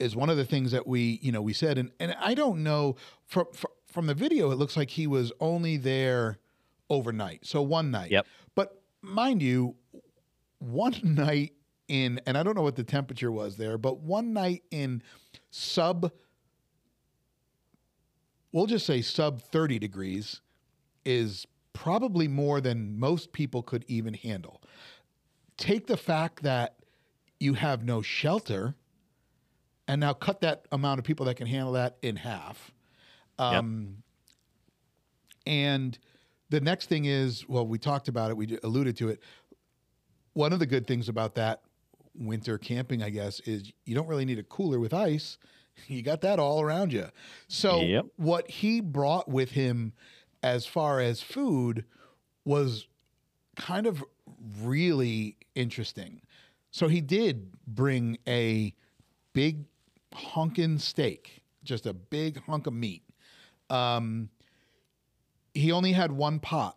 [0.00, 2.62] is one of the things that we you know we said and and I don't
[2.62, 2.96] know
[3.26, 6.38] from from, from the video it looks like he was only there
[6.88, 8.26] overnight so one night Yep.
[8.54, 9.74] but mind you
[10.58, 11.52] one night
[11.88, 15.02] in and I don't know what the temperature was there but one night in
[15.50, 16.10] sub
[18.52, 20.40] we'll just say sub 30 degrees
[21.04, 24.60] is probably more than most people could even handle.
[25.56, 26.74] Take the fact that
[27.38, 28.74] you have no shelter
[29.86, 32.72] and now cut that amount of people that can handle that in half.
[33.40, 34.02] Um,
[35.46, 35.98] And
[36.50, 39.20] the next thing is, well, we talked about it, we alluded to it.
[40.34, 41.62] One of the good things about that
[42.14, 45.38] winter camping, I guess, is you don't really need a cooler with ice.
[45.86, 47.06] You got that all around you.
[47.48, 48.06] So Yep.
[48.16, 49.94] what he brought with him
[50.42, 51.86] as far as food
[52.44, 52.86] was
[53.56, 54.04] kind of
[54.60, 56.20] really interesting.
[56.70, 58.74] So he did bring a
[59.32, 59.64] big
[60.12, 63.02] hunkin' steak, just a big hunk of meat.
[63.70, 64.28] Um,
[65.54, 66.76] he only had one pot.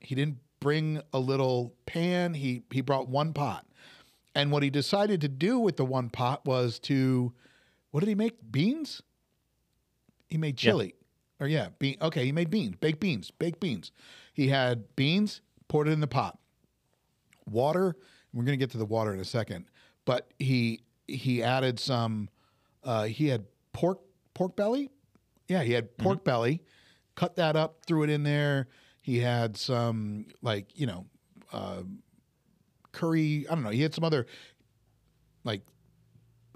[0.00, 2.34] He didn't bring a little pan.
[2.34, 3.66] He he brought one pot.
[4.34, 7.32] And what he decided to do with the one pot was to
[7.90, 8.38] what did he make?
[8.50, 9.02] Beans?
[10.28, 10.70] He made Yeah.
[10.70, 10.94] chili.
[11.40, 13.92] Or yeah, bean okay, he made beans, baked beans, baked beans.
[14.34, 16.38] He had beans, poured it in the pot.
[17.50, 17.96] Water,
[18.32, 19.64] we're gonna get to the water in a second,
[20.04, 22.28] but he he added some
[22.84, 24.00] uh, he had pork
[24.34, 24.90] pork belly.
[25.50, 26.62] Yeah, he had pork belly,
[27.16, 28.68] cut that up, threw it in there.
[29.02, 31.06] He had some like, you know,
[31.52, 31.82] uh,
[32.92, 34.26] curry, I don't know, he had some other
[35.42, 35.62] like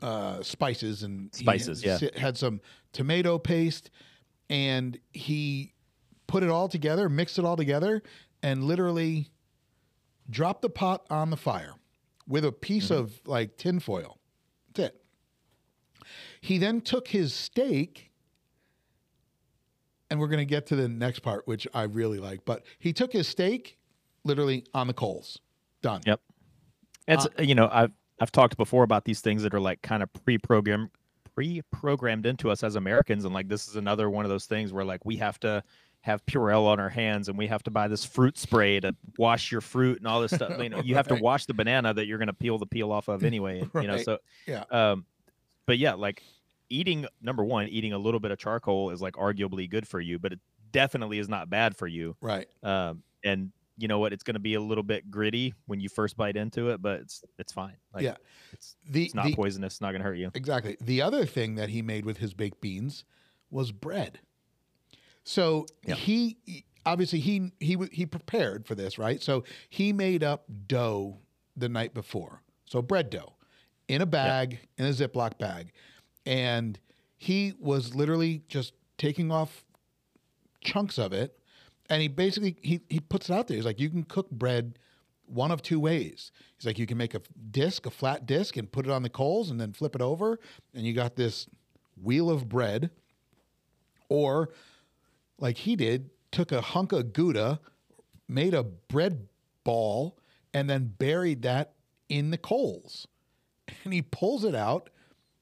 [0.01, 2.09] uh, spices and Spices, had, yeah.
[2.20, 2.61] had some
[2.92, 3.90] tomato paste
[4.49, 5.72] and he
[6.28, 8.01] put it all together, mixed it all together,
[8.42, 9.30] and literally
[10.30, 11.74] dropped the pot on the fire
[12.28, 12.95] with a piece Mm-hmm.
[13.03, 14.18] of like tinfoil.
[14.72, 15.01] That's it.
[16.40, 18.11] He then took his steak,
[20.11, 22.45] and we're going to get to the next part, which I really like.
[22.45, 23.79] But he took his steak
[24.25, 25.39] literally on the coals.
[25.83, 26.03] Done.
[26.07, 26.21] Yep.
[27.07, 30.03] It's Uh, you know I've I've talked before about these things that are like kind
[30.03, 30.91] of pre-programmed
[31.35, 34.85] pre-programmed into us as Americans, and like this is another one of those things where
[34.85, 35.63] like we have to
[36.05, 39.51] have Purell on our hands and we have to buy this fruit spray to wash
[39.51, 40.63] your fruit and all this stuff.
[40.63, 42.93] You know, you have to wash the banana that you're going to peel the peel
[42.93, 43.61] off of anyway.
[43.61, 44.65] and, You know, so Yeah.
[44.71, 45.07] Um,
[45.67, 46.23] but yeah, like
[46.71, 50.19] eating number one, eating a little bit of charcoal is like arguably good for you,
[50.19, 50.41] but it
[50.73, 52.17] definitely is not bad for you.
[52.21, 52.47] Right.
[52.62, 54.12] Um, and you know what?
[54.12, 57.01] It's going to be a little bit gritty when you first bite into it, but
[57.01, 57.77] it's it's fine.
[57.93, 58.17] Like, Yeah.
[58.53, 59.75] it's The, it's not the, poisonous.
[59.75, 60.31] It's not going to hurt you.
[60.35, 60.77] Exactly.
[60.81, 63.05] The other thing that he made with his baked beans
[63.51, 64.21] was bread.
[65.25, 65.95] So Yeah.
[65.95, 69.23] he obviously he he he prepared for this, right?
[69.23, 71.19] So he made up dough
[71.57, 72.43] the night before.
[72.67, 73.35] So bread dough
[73.89, 75.73] in a bag, in a Ziploc bag.
[76.27, 76.79] And
[77.16, 79.64] he was literally just taking off
[80.61, 81.39] chunks of it
[81.91, 83.57] and he basically he he puts it out there.
[83.57, 84.79] He's like you can cook bread
[85.27, 86.33] one of two ways.
[86.57, 87.20] He's like, you can make a
[87.51, 90.39] disc, a flat disc, and put it on the coals and then flip it over,
[90.75, 91.47] and you got this
[92.01, 92.91] wheel of bread.
[94.09, 94.51] Or,
[95.39, 97.61] like he did, took a hunk of Gouda,
[98.29, 99.29] made a bread
[99.64, 100.18] ball,
[100.53, 101.72] and then buried that
[102.09, 103.07] in the coals.
[103.85, 104.91] And he pulls it out,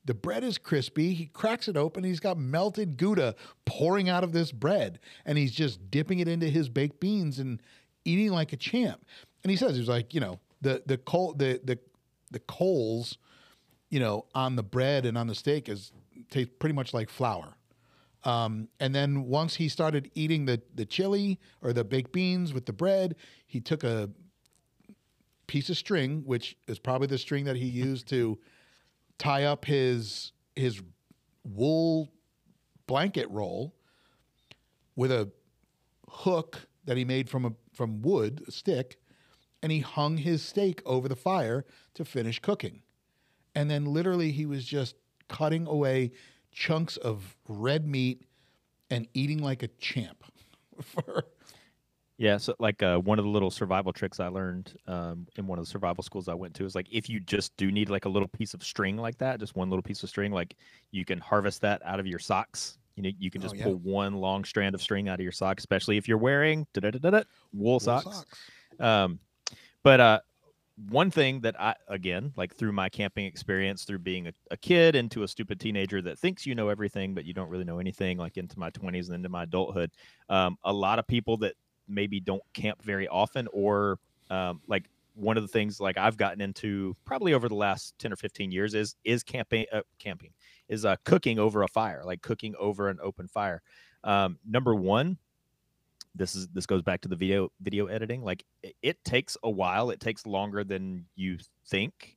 [0.04, 1.14] The bread is crispy.
[1.14, 2.02] He cracks it open.
[2.02, 6.48] He's got melted Gouda pouring out of this bread, and he's just dipping it into
[6.48, 7.62] his baked beans and
[8.04, 9.04] eating like a champ.
[9.44, 11.78] And he says, he's like, you know, the the coal the the
[12.30, 13.18] the coals,
[13.90, 15.92] you know, on the bread and on the steak is
[16.30, 17.56] tastes pretty much like flour.
[18.24, 22.66] Um, and then once he started eating the the chili or the baked beans with
[22.66, 24.10] the bread, he took a
[25.46, 28.38] piece of string, which is probably the string that he used to
[29.18, 30.82] tie up his his
[31.44, 32.12] wool
[32.86, 33.74] blanket roll
[34.96, 35.30] with a
[36.08, 38.98] hook that he made from a from wood, a stick,
[39.62, 42.82] and he hung his steak over the fire to finish cooking.
[43.54, 44.96] And then literally he was just
[45.28, 46.12] cutting away
[46.50, 48.26] chunks of red meat
[48.90, 50.24] and eating like a champ
[50.82, 51.24] for
[52.22, 55.58] Yeah, so like uh, one of the little survival tricks I learned um, in one
[55.58, 58.04] of the survival schools I went to is like if you just do need like
[58.04, 60.54] a little piece of string like that, just one little piece of string, like
[60.92, 62.78] you can harvest that out of your socks.
[62.94, 63.64] You know, you can Oh, just yeah.
[63.64, 67.24] pull one long strand of string out of your sock, especially if you're wearing wool,
[67.54, 68.24] wool socks.
[68.78, 69.18] Um,
[69.82, 70.20] but uh,
[70.90, 74.94] one thing that I again like through my camping experience, through being a, a kid
[74.94, 78.16] into a stupid teenager that thinks you know everything, but you don't really know anything,
[78.16, 79.90] like into my 20s and into my adulthood,
[80.28, 81.54] um, a lot of people that
[81.92, 83.98] maybe don't camp very often or
[84.30, 88.12] um, like one of the things like I've gotten into probably over the last 10
[88.12, 90.30] or 15 years is is camping uh, camping
[90.68, 93.60] is uh, cooking over a fire like cooking over an open fire
[94.04, 95.18] um, number one
[96.14, 99.50] this is this goes back to the video video editing like it, it takes a
[99.50, 102.16] while it takes longer than you think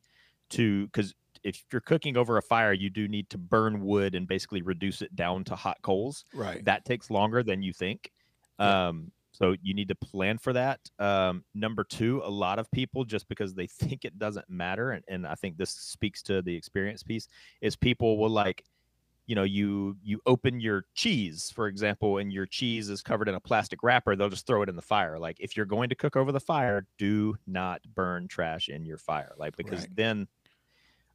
[0.49, 1.13] to because
[1.43, 5.01] if you're cooking over a fire you do need to burn wood and basically reduce
[5.01, 6.63] it down to hot coals Right.
[6.65, 8.11] that takes longer than you think.
[8.59, 8.87] Yeah.
[8.87, 10.79] Um, so you need to plan for that.
[10.97, 15.03] Um, number two, a lot of people just because they think it doesn't matter, and,
[15.09, 17.27] and I think this speaks to the experience piece,
[17.61, 18.63] is people will like,
[19.27, 23.35] you know, you you open your cheese, for example, and your cheese is covered in
[23.35, 25.19] a plastic wrapper, they'll just throw it in the fire.
[25.19, 28.97] Like if you're going to cook over the fire, do not burn trash in your
[28.99, 29.33] fire.
[29.37, 29.89] Like because Right.
[29.91, 30.27] then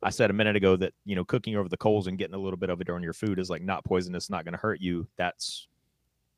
[0.02, 2.38] I said a minute ago that you know cooking over the coals and getting a
[2.38, 4.80] little bit of it on your food is like not poisonous, not going to hurt
[4.80, 5.08] you.
[5.16, 5.68] That's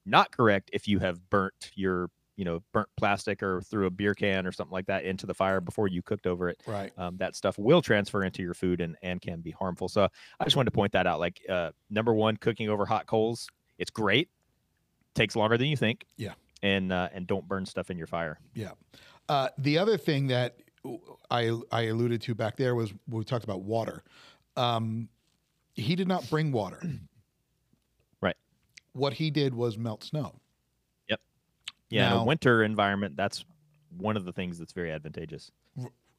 [0.04, 4.14] not correct if you have burnt your you know burnt plastic or threw a beer
[4.14, 6.60] can or something like that into the fire before you cooked over it.
[6.66, 6.92] Right.
[6.96, 9.88] Um, that stuff will transfer into your food and and can be harmful.
[9.88, 10.08] So
[10.40, 11.20] I just wanted to point that out.
[11.20, 13.48] Like uh, number one, cooking over hot coals,
[13.78, 14.28] it's great.
[15.14, 16.06] Takes longer than you think.
[16.16, 16.32] Yeah.
[16.62, 18.38] And uh, and don't burn stuff in your fire.
[18.54, 18.72] Yeah.
[19.28, 20.56] Uh, the other thing that
[21.30, 24.02] I I alluded to back there was we talked about water.
[24.56, 25.08] Um,
[25.74, 26.82] he did not bring water.
[28.92, 30.40] What he did was melt snow.
[31.08, 31.20] Yep.
[31.90, 33.44] Yeah, in a winter environment, that's
[33.90, 35.52] one of the things that's very advantageous.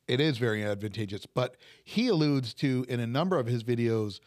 [0.07, 4.19] It is very advantageous, but he alludes to in a number of his videos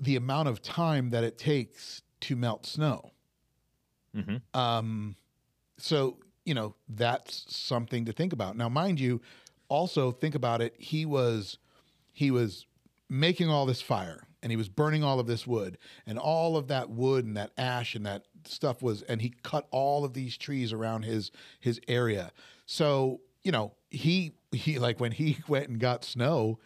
[0.00, 3.12] the amount of time that it takes to melt snow.
[4.14, 5.16] hmm Um,
[5.78, 8.56] so you know that's something to think about.
[8.56, 9.22] Now, mind you,
[9.68, 10.76] also think about it.
[10.78, 11.58] He was
[12.12, 12.66] he was
[13.10, 16.68] making all this fire and he was burning all of this wood and all of
[16.68, 20.36] that wood and that ash and that stuff was and he cut all of these
[20.36, 21.30] trees around his
[21.60, 22.30] his area.
[22.66, 26.58] So you know he he like when he went and got snow,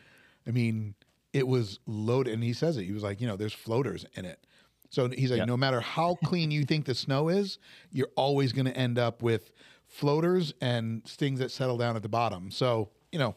[0.46, 0.94] I mean
[1.32, 2.84] it was loaded and he says it.
[2.84, 4.46] He was like you know there's floaters in it.
[4.90, 5.48] So he's like, Yep.
[5.48, 7.58] no matter how clean you think the snow is,
[7.92, 9.50] you're always going to end up with
[9.86, 12.50] floaters and things that settle down at the bottom.
[12.50, 13.34] So, you know,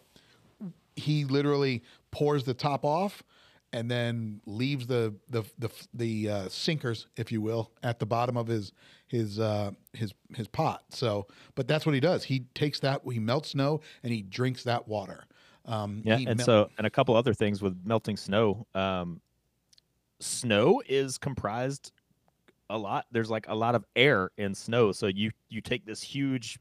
[0.98, 1.82] he literally
[2.12, 3.24] pours the top off
[3.76, 8.38] and then leaves the the the, the uh, sinkers, if you will, at the bottom
[8.38, 8.72] of his
[9.08, 10.86] his uh, his his pot.
[10.90, 12.24] So, but that's what he does.
[12.24, 15.26] He takes that, he melts snow, and he drinks that water.
[15.66, 18.66] Um, Yeah, and mel- so and a couple other things with melting snow.
[18.74, 19.20] Um,
[20.22, 21.92] snow is comprised
[22.70, 23.06] a lot.
[23.12, 26.60] There's like a lot of air in snow, so you you take this huge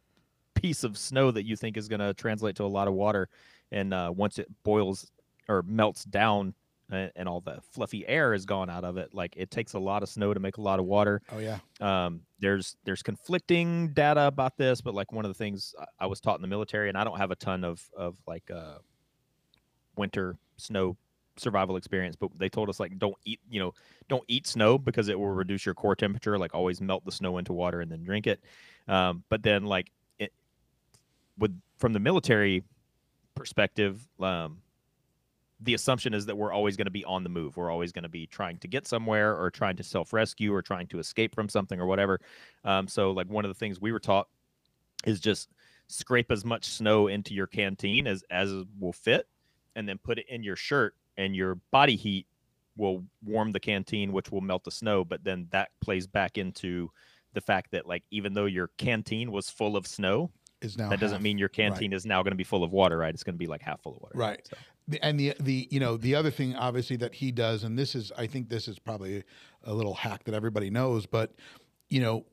[0.55, 3.29] piece of snow that you think is going to translate to a lot of water,
[3.71, 5.13] and uh, once it boils
[5.49, 6.55] or melts down.
[6.91, 9.15] And, and all the fluffy air is gone out of it.
[9.15, 11.59] Like it takes a lot of snow to make a lot of water oh yeah,
[11.81, 16.21] um, there's there's conflicting data about this, but like one of the things I- was
[16.21, 18.79] taught in the military, and I don't have a ton of of like uh,
[19.97, 20.97] winter snow
[21.37, 23.73] survival experience, but they told us like don't eat you know
[24.09, 26.39] don't eat snow because it will reduce your core temperature.
[26.39, 28.41] Like always melt the snow into water and then drink it.
[28.89, 30.33] Um, but then like it
[31.39, 32.63] with from the military
[33.35, 34.59] perspective, um,
[35.61, 37.57] the assumption is that we're always going to be on the move.
[37.57, 40.63] We're always going to be trying to get somewhere or trying to self rescue or
[40.63, 42.21] trying to escape from something or whatever.
[42.65, 44.29] Um, so, like, one of the things we were taught
[45.07, 45.51] is just
[45.87, 49.29] scrape as much snow into your canteen as, as will fit
[49.77, 52.27] and then put it in your shirt, and your body heat
[52.77, 55.05] will warm the canteen, which will melt the snow.
[55.05, 56.91] But then that plays back into
[57.33, 60.31] the fact that like even though your canteen was full of snow,
[60.61, 61.23] Is now that doesn't half.
[61.23, 63.13] mean your canteen is now going to be full of water, right?
[63.13, 64.17] It's going to be like half full of water.
[64.17, 64.47] Right.
[64.49, 64.57] So,
[65.03, 68.13] and the the you know the other thing obviously that he does and this is
[68.19, 69.23] i think this is probably
[69.65, 71.33] a little hack that everybody knows but
[71.89, 72.25] you know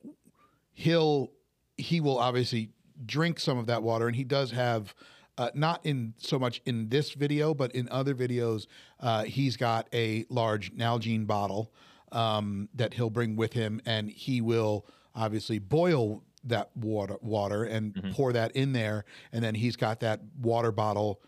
[0.73, 1.31] he'll
[1.77, 2.69] he will obviously
[3.05, 4.93] drink some of that water and he does have
[5.37, 8.67] uh, not in so much in this video but in other videos
[8.99, 11.71] uh, he's got a large nalgene bottle
[12.11, 14.85] um, that he'll bring with him and he will
[15.15, 18.13] obviously boil that water water and Mhm.
[18.13, 21.21] pour that in there and then he's got that water bottle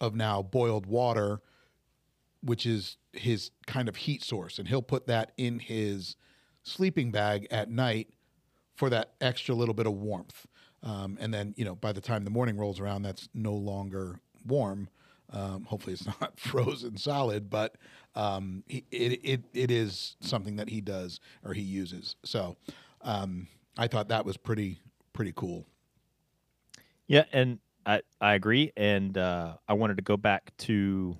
[0.00, 1.40] of now boiled water,
[2.42, 4.58] which is his kind of heat source.
[4.58, 6.16] And he'll put that in his
[6.62, 8.08] sleeping bag at night
[8.74, 10.46] for that extra little bit of warmth.
[10.82, 14.20] Um, and then, you know, by the time the morning rolls around, that's no longer
[14.46, 14.88] warm.
[15.32, 17.76] Um, hopefully, it's not frozen solid, but
[18.14, 22.16] um, he, it, it, it is something that he does or he uses.
[22.24, 22.56] So
[23.02, 24.80] um, I thought that was pretty,
[25.12, 25.66] pretty cool.
[27.06, 31.16] yeah, and I I agree, and uh, I wanted to go back to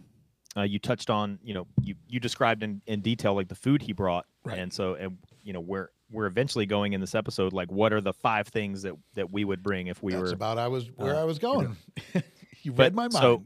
[0.57, 3.83] uh, you touched on you know you you described in, in detail like the food
[3.83, 4.59] he brought, Right.
[4.59, 8.01] and so and you know we're we're eventually going in this episode like what are
[8.01, 10.91] the five things that that we would bring if we That's were about I was
[10.97, 11.77] where uh, I was going.
[12.63, 13.13] you But read my mind.
[13.13, 13.45] so-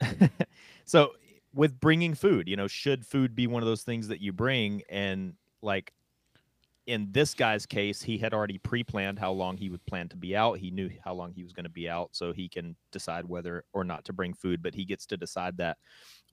[0.84, 1.12] so
[1.54, 4.82] with bringing food you know should food be one of those things that you bring
[4.88, 5.92] and like
[6.90, 10.36] in this guy's case he had already pre-planned how long he would plan to be
[10.36, 13.24] out he knew how long he was going to be out so he can decide
[13.24, 15.78] whether or not to bring food but he gets to decide that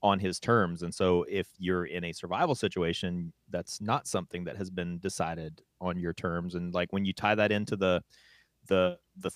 [0.01, 4.57] on his terms and so if you're in a survival situation that's not something that
[4.57, 8.01] has been decided on your terms and like when you tie that into the
[8.67, 9.31] the the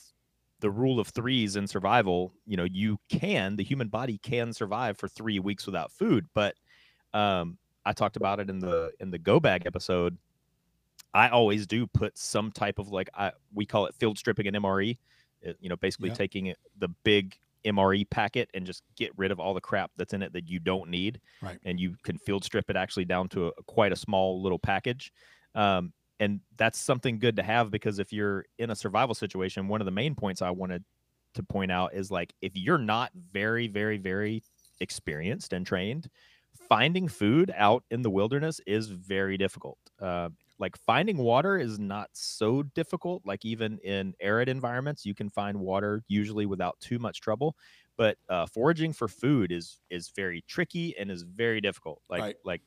[0.62, 4.96] the rule of threes in survival, you know, you can, the human body can survive
[4.96, 6.28] for three weeks without food.
[6.36, 6.54] But
[7.16, 10.18] um, I talked about it in the in the go bag episode.
[11.14, 14.56] I always do put some type of like I we call it field stripping an
[14.56, 14.98] MRE.
[15.60, 16.16] You know, basically Yeah.
[16.16, 20.14] taking it, the big MRE packet and just get rid of all the crap that's
[20.14, 21.20] in it that you don't need.
[21.42, 21.60] Right.
[21.64, 25.12] And you can field strip it actually down to a, quite a small little package.
[25.56, 29.82] Um, and that's something good to have because if you're in a survival situation, one
[29.82, 30.84] of the main points I wanted
[31.34, 34.44] to point out is like if you're not very, very, very
[34.80, 36.10] experienced and trained,
[36.70, 39.78] finding food out in the wilderness is very difficult.
[40.00, 43.24] Uh, like finding water is not so difficult.
[43.26, 47.56] Like even in arid environments, you can find water usually without too much trouble.
[47.98, 52.02] But uh, foraging for food is is very tricky and is very difficult.
[52.10, 52.38] Like Right.
[52.44, 52.62] like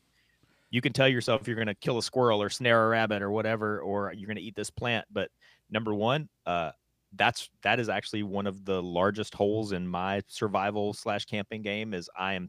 [0.70, 3.30] you can tell yourself you're going to kill a squirrel or snare a rabbit or
[3.30, 5.06] whatever, or you're going to eat this plant.
[5.10, 5.30] But
[5.70, 6.72] number one, uh,
[7.16, 11.94] that's that is actually one of the largest holes in my survival slash camping game.
[11.94, 12.48] Is I am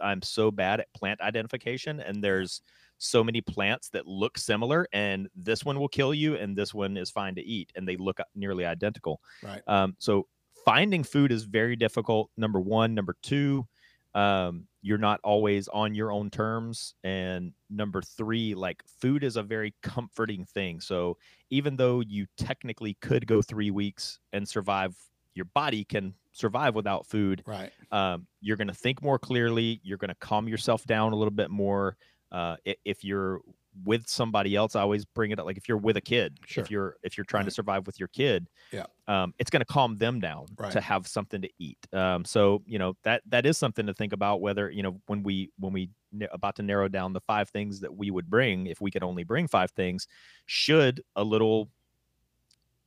[0.00, 2.62] i'm so bad at plant identification, and there's
[2.98, 6.96] so many plants that look similar, and this one will kill you, and this one
[6.96, 9.20] is fine to eat, and they look nearly identical.
[9.42, 9.62] Right.
[9.66, 10.26] Um, so
[10.64, 12.30] finding food is very difficult.
[12.36, 13.66] Number one, number two,
[14.14, 19.42] um, you're not always on your own terms, and number three, like food is a
[19.42, 20.78] very comforting thing.
[20.78, 21.16] So
[21.48, 24.94] even though you technically could go three weeks and survive,
[25.34, 27.72] your body can survive without food Right.
[27.92, 31.32] um, you're going to think more clearly you're going to calm yourself down a little
[31.32, 31.96] bit more
[32.30, 33.40] uh, if you're
[33.84, 36.62] with somebody else i always bring it up like if you're with a kid Sure.
[36.62, 38.86] if you're if you're trying to survive with your kid Yeah.
[39.08, 40.70] um, it's going to calm them down Right.
[40.72, 44.12] to have something to eat um, so you know that that is something to think
[44.12, 45.90] about whether you know when we when we
[46.30, 49.24] about to narrow down the five things that we would bring if we could only
[49.24, 50.06] bring five things
[50.46, 51.68] should a little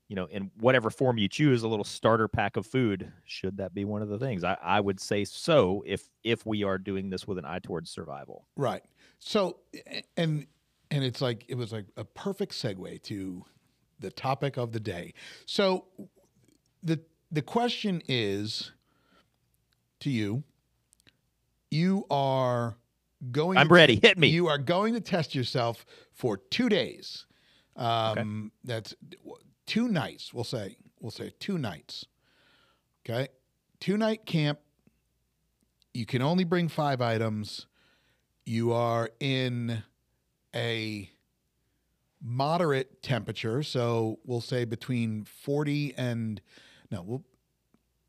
[0.10, 3.12] you know, in whatever form you choose, a little starter pack of food.
[3.26, 4.46] Should that be one of the things?
[4.46, 7.90] I, I would say so if if we are doing this with an eye towards
[7.92, 8.48] survival.
[8.56, 8.84] Right.
[9.20, 9.60] So
[10.16, 10.48] and
[10.98, 13.46] and it's like it was like a perfect segue to
[14.00, 15.14] the topic of the day.
[15.46, 15.86] So
[16.82, 17.00] the
[17.32, 18.72] the question is
[20.00, 20.44] to you
[21.70, 22.78] you are
[23.32, 24.00] going I'm to- ready.
[24.02, 24.30] Hit me.
[24.30, 27.28] You are going to test yourself for 2 days.
[27.76, 28.96] Um that's
[29.68, 30.78] two nights, we'll say.
[31.00, 32.06] We'll say two nights.
[33.06, 33.28] Okay?
[33.80, 34.58] Two night camp.
[35.94, 37.68] You can only bring 5 items
[38.48, 39.84] you are in
[40.58, 41.10] a
[42.22, 46.42] moderate temperature so we'll say between 40 and
[46.92, 47.24] no we'll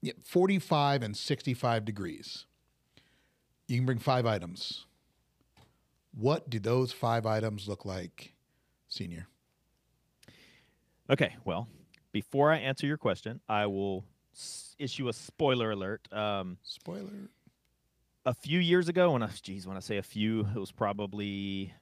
[0.00, 2.46] yeah, 45 and 65 degrees.
[3.66, 4.86] You can bring five items.
[6.14, 8.32] What do those five items look like
[8.88, 9.26] senior?
[11.10, 11.68] Okay, well,
[12.12, 16.06] before I answer your question, I will s- issue a spoiler alert.
[16.12, 17.28] Um, spoiler.
[18.24, 21.74] a few years ago, when I geez, when I say a few, it was probably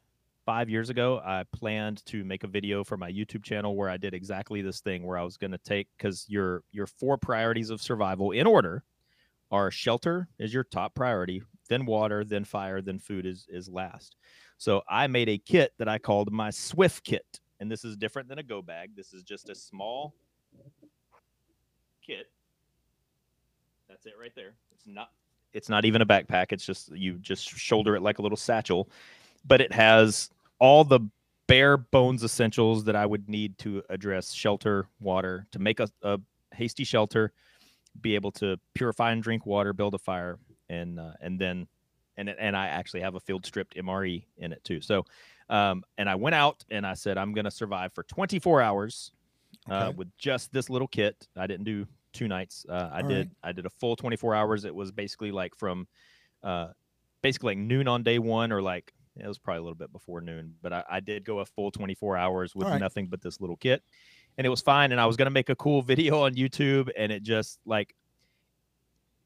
[0.46, 1.20] five years ago.
[1.22, 4.80] I planned to make a video for my YouTube channel where I did exactly this
[4.80, 8.46] thing, where I was going to take because your your four priorities of survival in
[8.46, 8.84] order
[9.50, 14.16] are shelter is your top priority, then water, then fire, then food is is last.
[14.56, 18.28] So I made a kit that I called my Swift kit, and this is different
[18.28, 18.96] than a go bag.
[18.96, 20.14] This is just a small
[22.06, 22.30] kit.
[23.88, 24.54] That's it right there.
[24.72, 25.10] It's not
[25.52, 26.52] it's not even a backpack.
[26.52, 28.88] It's just you just shoulder it like a little satchel,
[29.44, 31.00] but it has all the
[31.46, 36.18] bare bones essentials that I would need to address shelter, water, to make a, a
[36.52, 37.32] hasty shelter,
[38.00, 40.38] be able to purify and drink water, build a fire,
[40.68, 41.66] and uh, and then
[42.16, 44.80] and and I actually have a field stripped MRE in it too.
[44.80, 45.04] So,
[45.48, 49.12] um, and I went out and I said I'm going to survive for 24 hours
[49.70, 51.28] uh, with just this little kit.
[51.36, 52.64] I didn't do two nights.
[52.68, 53.30] Uh, I All did right.
[53.44, 54.64] I did a full 24 hours.
[54.64, 55.86] It was basically like from
[56.42, 56.68] uh,
[57.22, 60.20] basically like noon on day one or like it was probably a little bit before
[60.20, 62.80] noon, but I, I did go a full 24 hours with right.
[62.80, 63.82] nothing but this little kit.
[64.38, 64.92] And it was fine.
[64.92, 66.90] And I was going to make a cool video on YouTube.
[66.96, 67.94] And it just like,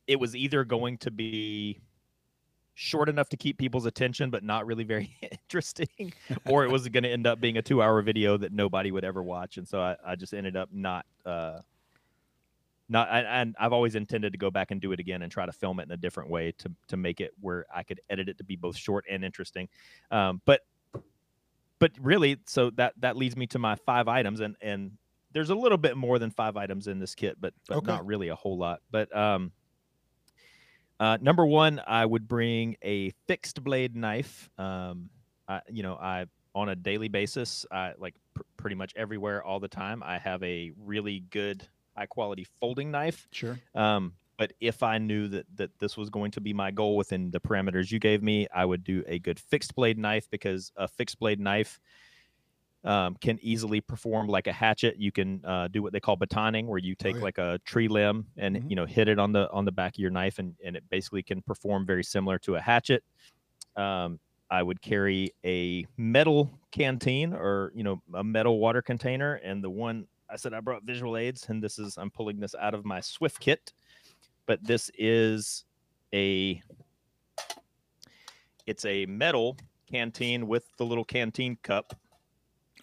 [0.07, 1.80] it was either going to be
[2.74, 6.12] short enough to keep people's attention, but not really very interesting,
[6.47, 9.05] or it was going to end up being a two hour video that nobody would
[9.05, 9.59] ever watch.
[9.59, 11.59] And so I, I just ended up not, uh,
[12.91, 15.53] not and I've always intended to go back and do it again and try to
[15.53, 18.36] film it in a different way to to make it where I could edit it
[18.38, 19.68] to be both short and interesting.
[20.11, 20.61] Um, but
[21.78, 24.99] but really, so that that leads me to my five items, and and
[25.32, 27.93] there's a little bit more than five items in this kit, but but Okay.
[27.93, 28.80] not really a whole lot.
[28.91, 29.53] But um,
[30.99, 34.51] uh, number one, I would bring a fixed blade knife.
[34.59, 35.09] Um,
[35.49, 39.61] I, you know, I on a daily basis, I like pr- pretty much everywhere all
[39.61, 40.03] the time.
[40.05, 41.66] I have a really good
[42.01, 43.29] high quality folding knife.
[43.31, 43.59] Sure.
[43.75, 47.31] Um, but if I knew that that this was going to be my goal within
[47.31, 50.89] the parameters you gave me, I would do a good fixed blade knife because a
[50.89, 51.79] fixed blade knife
[52.83, 54.97] um, can easily perform like a hatchet.
[54.99, 57.23] You can uh, do what they call batoning, where you take yeah.
[57.23, 58.71] like a tree limb and Mhm.
[58.71, 60.85] you know hit it on the on the back of your knife, and and it
[60.89, 63.05] basically can perform very similar to a hatchet.
[63.77, 64.21] Um,
[64.51, 69.71] I would carry a metal canteen or you know a metal water container, and the
[69.71, 72.85] one I said I brought visual aids, and this is I'm pulling this out of
[72.85, 73.72] my Swift kit,
[74.47, 75.64] but this is
[76.14, 76.61] a
[78.66, 79.57] it's a metal
[79.91, 81.95] canteen with the little canteen cup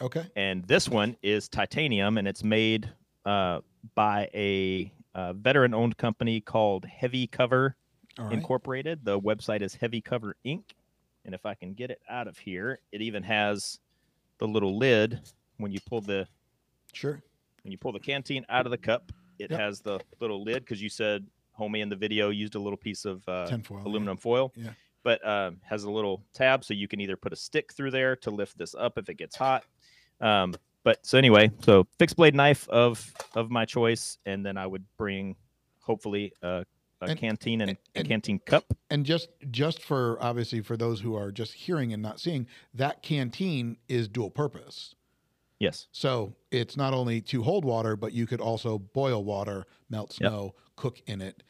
[0.01, 0.25] Okay.
[0.35, 2.89] and this one is titanium and it's made
[3.25, 3.61] uh,
[3.95, 7.75] by a uh, veteran owned company called heavy cover
[8.19, 8.31] right.
[8.33, 10.63] incorporated the website is heavy cover inc
[11.25, 13.79] and if i can get it out of here it even has
[14.37, 15.19] the little lid
[15.57, 16.27] when you pull the
[16.93, 17.21] Sure.
[17.67, 19.59] When you pull the canteen out of the cup it Yep.
[19.59, 21.27] has the little lid because you said
[21.59, 23.57] homie in the video used a little piece of uh, yeah.
[23.85, 24.53] aluminum foil.
[24.55, 24.69] Yeah.
[25.03, 28.15] But um, has a little tab so you can either put a stick through there
[28.17, 29.63] to lift this up if it gets hot.
[30.21, 34.65] Um, but so anyway, so fixed blade knife of of my choice, and then I
[34.65, 35.35] would bring
[35.81, 36.63] hopefully a,
[37.01, 38.63] a And- canteen and, and- a canteen cup.
[38.89, 43.03] And just just for obviously for those who are just hearing and not seeing, that
[43.03, 44.95] canteen is dual purpose.
[45.59, 45.87] Yes.
[45.91, 50.29] So it's not only to hold water, but you could also boil water, melt Yep.
[50.29, 51.43] snow, cook in it,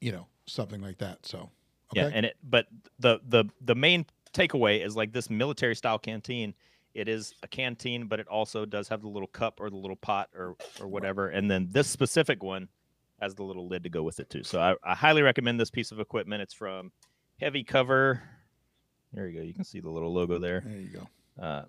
[0.00, 1.24] you know, something like that.
[1.24, 1.50] So
[1.92, 2.02] okay.
[2.02, 2.66] Yeah, and it but
[2.98, 6.54] the the the main takeaway is like this military style canteen.
[6.94, 9.96] It is a canteen, but it also does have the little cup or the little
[9.96, 11.28] pot or or whatever.
[11.28, 12.68] And then this specific one
[13.20, 14.42] has the little lid to go with it too.
[14.42, 16.42] So I, I highly recommend this piece of equipment.
[16.42, 16.90] It's from
[17.40, 18.22] Heavy Cover.
[19.12, 19.44] There you go.
[19.44, 20.62] You can see the little logo there.
[20.66, 21.42] there you go.
[21.42, 21.64] Uh,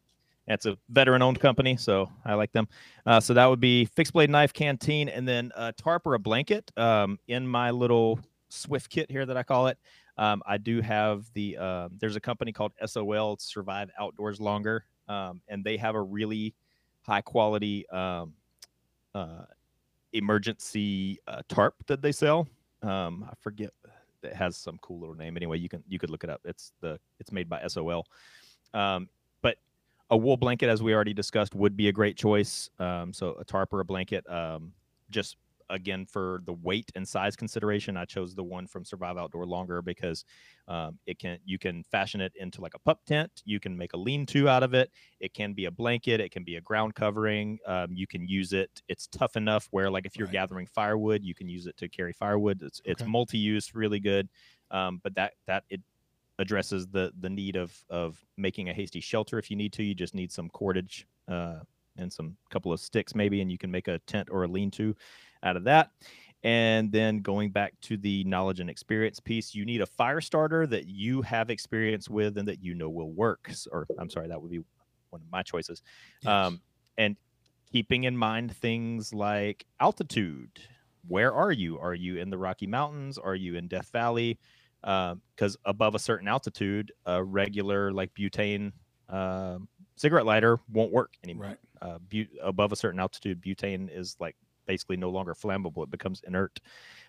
[0.47, 2.67] it's a veteran owned company, so I like them.
[3.05, 6.19] Uh, so that would be fixed blade knife, canteen, and then a tarp or a
[6.19, 6.71] blanket.
[6.77, 8.19] Um, in my little
[8.49, 9.77] Swift kit here that I call it,
[10.17, 11.57] um, I do have the.
[11.57, 16.55] Uh, there's a company called SOL Survive Outdoors Longer, um, and they have a really
[17.01, 18.33] high quality um,
[19.13, 19.43] uh,
[20.13, 22.47] emergency uh, tarp that they sell.
[22.81, 23.71] Um, I forget.
[24.23, 25.37] It has some cool little name.
[25.37, 26.41] Anyway, you can you could look it up.
[26.43, 28.05] It's the it's made by SOL.
[28.73, 29.09] Um,
[30.09, 32.69] a wool blanket, as we already discussed, would be a great choice.
[32.79, 34.27] Um, so a tarp or a blanket.
[34.29, 34.73] Um,
[35.09, 35.37] just
[35.69, 39.81] again for the weight and size consideration, I chose the one from Survive Outdoor Longer
[39.81, 40.23] because
[40.69, 43.41] um, it can you can fashion it into like a pup tent.
[43.45, 44.91] You can make a lean-to out of it.
[45.19, 46.21] It can be a blanket.
[46.21, 47.59] It can be a ground covering.
[47.65, 48.81] Um, you can use it.
[48.87, 50.29] It's tough enough where like if you're Right.
[50.29, 52.61] gathering firewood, you can use it to carry firewood.
[52.63, 54.29] It's it's multi-use, really good.
[54.71, 55.81] Um, but that that it
[56.39, 59.83] addresses the the need of of making a hasty shelter if you need to.
[59.83, 61.59] You just need some cordage uh,
[61.97, 64.95] and some couple of sticks maybe, and you can make a tent or a lean-to
[65.43, 65.91] out of that.
[66.43, 70.67] And then going back to the knowledge and experience piece, you need a fire starter
[70.67, 73.51] that you have experience with and that you know will work.
[73.71, 74.61] Or I'm sorry, that would be
[75.09, 75.81] one of my choices.
[76.21, 76.29] Yes.
[76.29, 76.61] Um,
[76.97, 77.15] and
[77.71, 80.59] keeping in mind things like altitude.
[81.07, 81.79] Where are you?
[81.79, 83.17] Are you in the Rocky Mountains?
[83.17, 84.39] Are you in Death Valley?
[84.81, 88.71] Because above a certain altitude, a regular like butane
[89.09, 89.59] uh,
[89.95, 91.47] cigarette lighter won't work anymore.
[91.47, 91.57] right.
[91.81, 96.21] Uh, but- above a certain altitude, butane is like basically no longer flammable; it becomes
[96.27, 96.59] inert.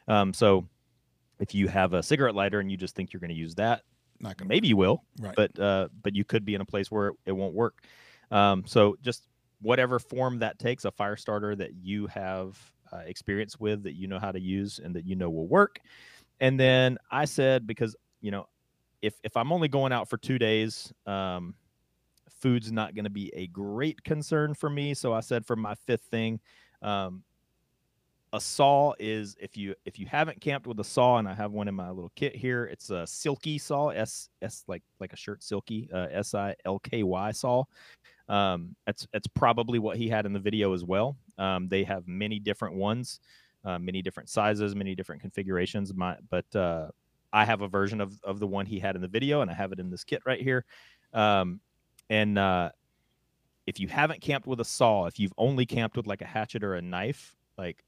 [0.06, 0.68] Um, so,
[1.40, 3.82] if you have a cigarette lighter and you just think you're going to use that,
[4.20, 5.34] Not gonna maybe you will, right.
[5.36, 7.84] but uh, but you could be in a place where it won't work.
[8.30, 9.28] Um, so just
[9.60, 12.58] whatever form that takes, a fire starter that you have
[12.92, 15.80] uh, experience with, that you know how to use, and that you know will work.
[16.41, 18.47] And then I said because you know
[19.03, 21.55] if if I'm only going out for two days, um,
[22.41, 24.95] food's not going to be a great concern for me.
[24.95, 26.41] So I said for my fifth thing.
[26.82, 27.24] Um,
[28.32, 31.53] a saw is if you if you haven't camped with a saw and i have
[31.53, 35.16] one in my little kit here it's a silky saw s s like like a
[35.16, 37.64] shirt silky uh, s-i-l-k-y saw
[38.28, 42.07] um that's that's probably what he had in the video as well um they have
[42.07, 43.20] many different ones
[43.68, 45.92] uh, many different sizes many different configurations.
[45.94, 46.88] My but uh
[47.32, 49.54] i have a version of of the one he had in the video and i
[49.54, 50.64] have it in this kit right here.
[51.12, 51.60] Um
[52.08, 52.70] and uh
[53.66, 56.64] if you haven't camped with a saw if you've only camped with like a hatchet
[56.64, 57.84] or a knife like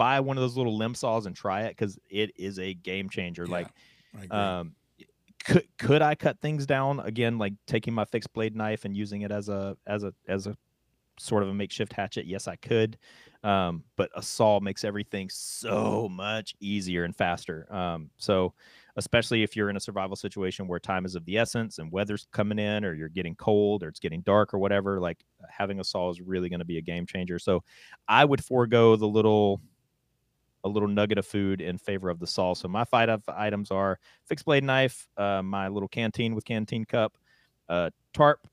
[0.00, 3.10] buy one of those little limb saws and try it because it is a game
[3.10, 3.44] changer.
[3.44, 4.74] Yeah, Like, um,
[5.44, 7.00] could could I cut things down?
[7.00, 10.46] Again, like taking my fixed blade knife and using it as a as a as
[10.46, 10.56] a
[11.20, 12.26] sort of a makeshift hatchet?
[12.26, 12.98] Yes, I could.
[13.42, 17.66] Um, but a saw makes everything so much easier and faster.
[17.72, 18.52] Um, so
[18.96, 22.26] especially if you're in a survival situation where time is of the essence and weather's
[22.32, 25.84] coming in or you're getting cold or it's getting dark or whatever, like having a
[25.84, 27.38] saw is really going to be a game changer.
[27.38, 27.62] So
[28.08, 29.60] I would forego the little
[30.64, 32.52] a little nugget of food in favor of the saw.
[32.52, 37.16] So my five items are fixed blade knife, uh, my little canteen with canteen cup,
[37.70, 38.46] uh, tarp,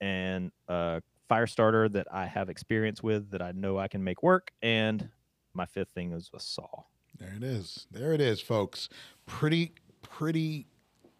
[0.00, 4.20] and a fire starter that I have experience with that I know I can make
[4.20, 4.50] work.
[4.62, 5.08] And
[5.54, 6.82] my fifth thing is a saw.
[7.18, 7.86] There it is.
[7.92, 8.88] There it is, folks.
[9.26, 9.72] Pretty,
[10.02, 10.66] pretty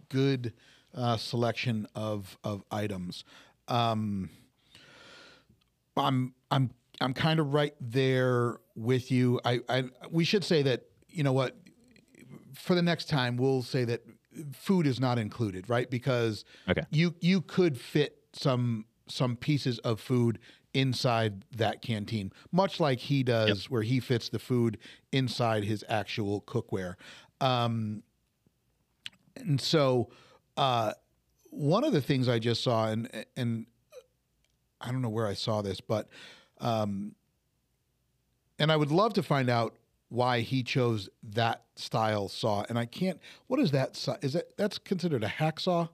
[0.08, 0.52] good
[0.94, 3.22] uh, selection of of items.
[3.68, 4.30] Um,
[5.96, 9.40] I'm I'm I'm kind of right there with you.
[9.44, 11.56] I, I we should say that you know what
[12.54, 14.02] for the next time we'll say that
[14.52, 15.88] food is not included, right?
[15.88, 16.82] Because Okay.
[16.90, 20.38] you you could fit some some pieces of food
[20.72, 24.78] inside that canteen, much like he does, where he fits the food
[25.12, 26.94] inside his actual cookware.
[27.40, 28.02] Um,
[29.36, 30.10] and so,
[30.56, 30.92] uh,
[31.50, 33.66] one of the things I just saw, and and
[34.80, 36.08] I don't know where I saw this, but
[36.60, 37.14] um,
[38.58, 39.76] and I would love to find out
[40.08, 42.64] why he chose that style saw.
[42.68, 43.18] And I can't.
[43.46, 43.96] What is that?
[43.96, 44.16] saw?
[44.22, 45.88] Is that that's considered a hacksaw?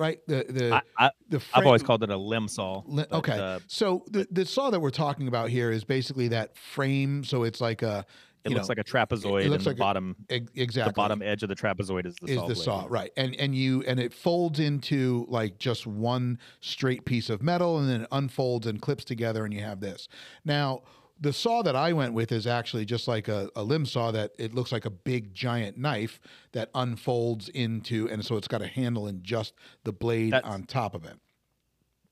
[0.00, 0.18] Right.
[0.26, 2.82] The the I, the I've always called it a limb saw.
[2.88, 3.38] But, okay.
[3.38, 7.22] uh, So the the saw that we're talking about here is basically that frame.
[7.22, 8.06] So it's like a
[8.42, 10.88] it looks know, like a trapezoid, It looks and the like a- bottom ex- exactly
[10.92, 12.46] the bottom edge of the trapezoid is the is saw.
[12.48, 12.64] the blade.
[12.64, 17.42] saw right and and you and it folds into like just one straight piece of
[17.42, 20.08] metal and then it unfolds and clips together and you have this
[20.46, 20.80] now
[21.20, 24.32] the saw that i went with is actually just like a, a limb saw that
[24.38, 26.20] it looks like a big giant knife
[26.52, 29.54] that unfolds into and so it's got a handle and just
[29.84, 31.18] the blade That's- on top of it.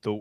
[0.02, 0.20] the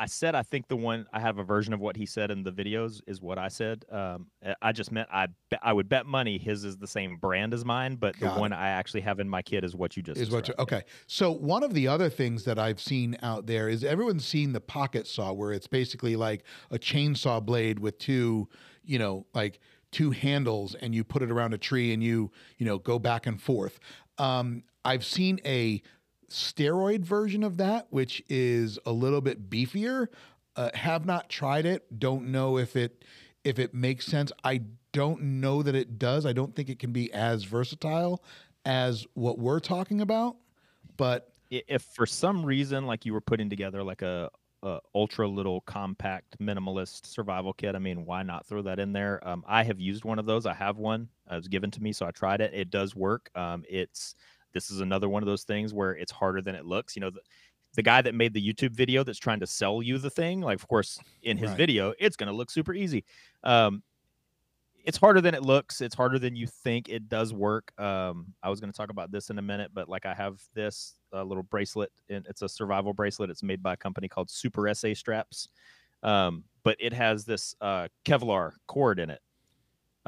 [0.00, 2.42] I said I think the one I have a version of what he said in
[2.42, 3.84] the videos is what I said.
[3.92, 7.16] Um, I- I just meant I be, I would bet money his is the same
[7.18, 9.96] brand as mine, but Got the one I actually have in my kit is what
[9.98, 10.82] you just is what you, okay.
[11.06, 14.60] So one of the other things that i've seen out there is everyone's seen the
[14.60, 18.48] pocket saw where it's basically like a chainsaw blade with two
[18.82, 19.60] you know like
[19.92, 23.26] two handles and you put it around a tree and you you know go back
[23.26, 23.78] and forth.
[24.18, 25.82] Um, i've seen a
[26.30, 30.08] steroid version of that which is a little bit beefier
[30.56, 33.04] uh, have not tried it don't know if it
[33.44, 34.60] if it makes sense i
[34.92, 38.22] don't know that it does i don't think it can be as versatile
[38.64, 40.36] as what we're talking about
[40.96, 44.30] but If for some reason like you were putting together like a,
[44.62, 49.26] a ultra little compact minimalist survival kit, I mean, why not throw that in there?
[49.26, 50.46] Um, I have used one of those.
[50.46, 51.08] I have one.
[51.30, 52.52] It was given to me, so I tried it.
[52.54, 53.30] It does work.
[53.34, 54.14] Um, it's
[54.52, 56.96] this is another one of those things where it's harder than it looks.
[56.96, 57.20] You know, the,
[57.74, 60.56] the guy that made the YouTube video that's trying to sell you the thing, like
[60.56, 61.56] of course in his Right.
[61.58, 63.04] video, it's going to look super easy.
[63.44, 63.82] Um,
[64.84, 65.82] it's harder than it looks.
[65.82, 66.88] It's harder than you think.
[66.88, 67.70] It does work.
[67.78, 70.40] Um, I was going to talk about this in a minute, but like I have
[70.54, 73.28] this uh, little bracelet, and it's a survival bracelet.
[73.28, 75.48] It's made by a company called Superesse Straps,
[76.02, 79.20] um, but it has this uh, Kevlar cord in it,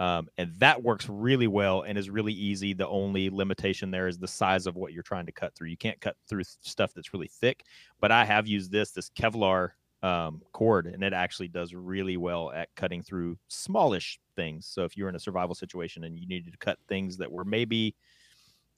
[0.02, 2.72] Um, and that works really well and is really easy.
[2.72, 5.68] The only limitation there is the size of what you're trying to cut through.
[5.68, 7.62] You can't cut through stuff that's really thick.
[8.00, 9.70] But I have used this this Kevlar
[10.02, 14.66] um, cord, and it actually does really well at cutting through smallish things.
[14.66, 17.44] So if you're in a survival situation and you needed to cut things that were
[17.44, 17.94] maybe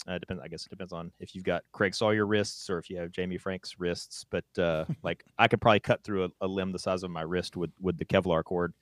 [0.06, 0.42] uh, depends.
[0.44, 3.12] I guess it depends on if you've got Craig Sawyer wrists or if you have
[3.12, 4.26] Jamie Frank's wrists.
[4.28, 7.22] But uh, like I could probably cut through a, a, limb the size of my
[7.22, 8.74] wrist with with the Kevlar cord.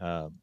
[0.00, 0.34] Um,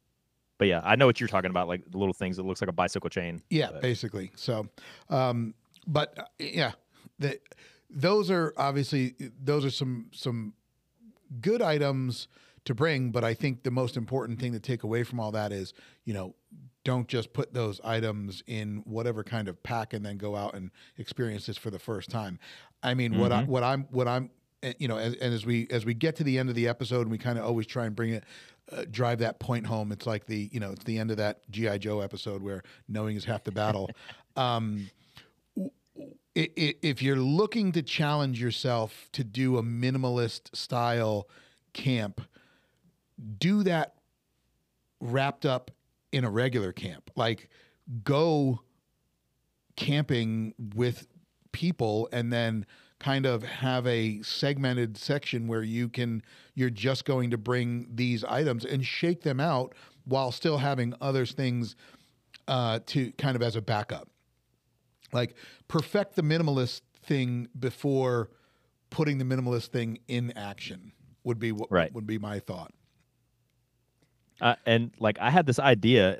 [0.60, 2.68] but yeah, I know what you're talking about, like the little things that looks like
[2.68, 3.40] a bicycle chain.
[3.48, 3.80] Yeah, but.
[3.80, 4.30] basically.
[4.36, 4.68] So,
[5.08, 5.54] um,
[5.86, 6.72] but uh, yeah,
[7.18, 7.40] the,
[7.88, 10.52] those are obviously those are some some
[11.40, 12.28] good items
[12.66, 13.10] to bring.
[13.10, 15.72] But I think the most important thing to take away from all that is,
[16.04, 16.34] you know,
[16.84, 20.70] don't just put those items in whatever kind of pack and then go out and
[20.98, 22.38] experience this for the first time.
[22.82, 23.20] I mean, mm-hmm.
[23.22, 24.28] what I what I'm what I'm
[24.62, 26.68] eh, you know, as, and as we as we get to the end of the
[26.68, 28.24] episode, and we kind of always try and bring it
[28.72, 29.92] uh, drive that point home.
[29.92, 33.16] It's like the you know it's the end of that GI Joe episode where knowing
[33.16, 33.90] is half the battle.
[34.36, 34.90] um,
[36.34, 41.28] if you're looking to challenge yourself to do a minimalist style
[41.72, 42.20] camp,
[43.38, 43.94] do that
[45.00, 45.70] wrapped up
[46.12, 47.10] in a regular camp.
[47.16, 47.48] Like
[48.04, 48.60] go
[49.76, 51.08] camping with
[51.52, 52.66] people and then
[53.00, 56.22] kind of have a segmented section where you can
[56.54, 59.74] you're just going to bring these items and shake them out
[60.04, 61.74] while still having other things
[62.46, 64.08] uh, to kind of as a backup
[65.12, 65.34] like
[65.66, 68.30] perfect the minimalist thing before
[68.90, 70.92] putting the minimalist thing in action
[71.24, 71.92] would be what right.
[71.94, 72.72] would be my thought
[74.42, 76.18] uh, and like i had this idea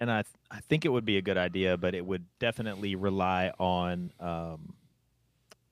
[0.00, 3.52] and i i think it would be a good idea but it would definitely rely
[3.58, 4.74] on um,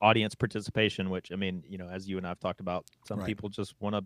[0.05, 3.25] audience participation, which I mean, you know, as you and I've talked about, some right.
[3.25, 4.03] people just want to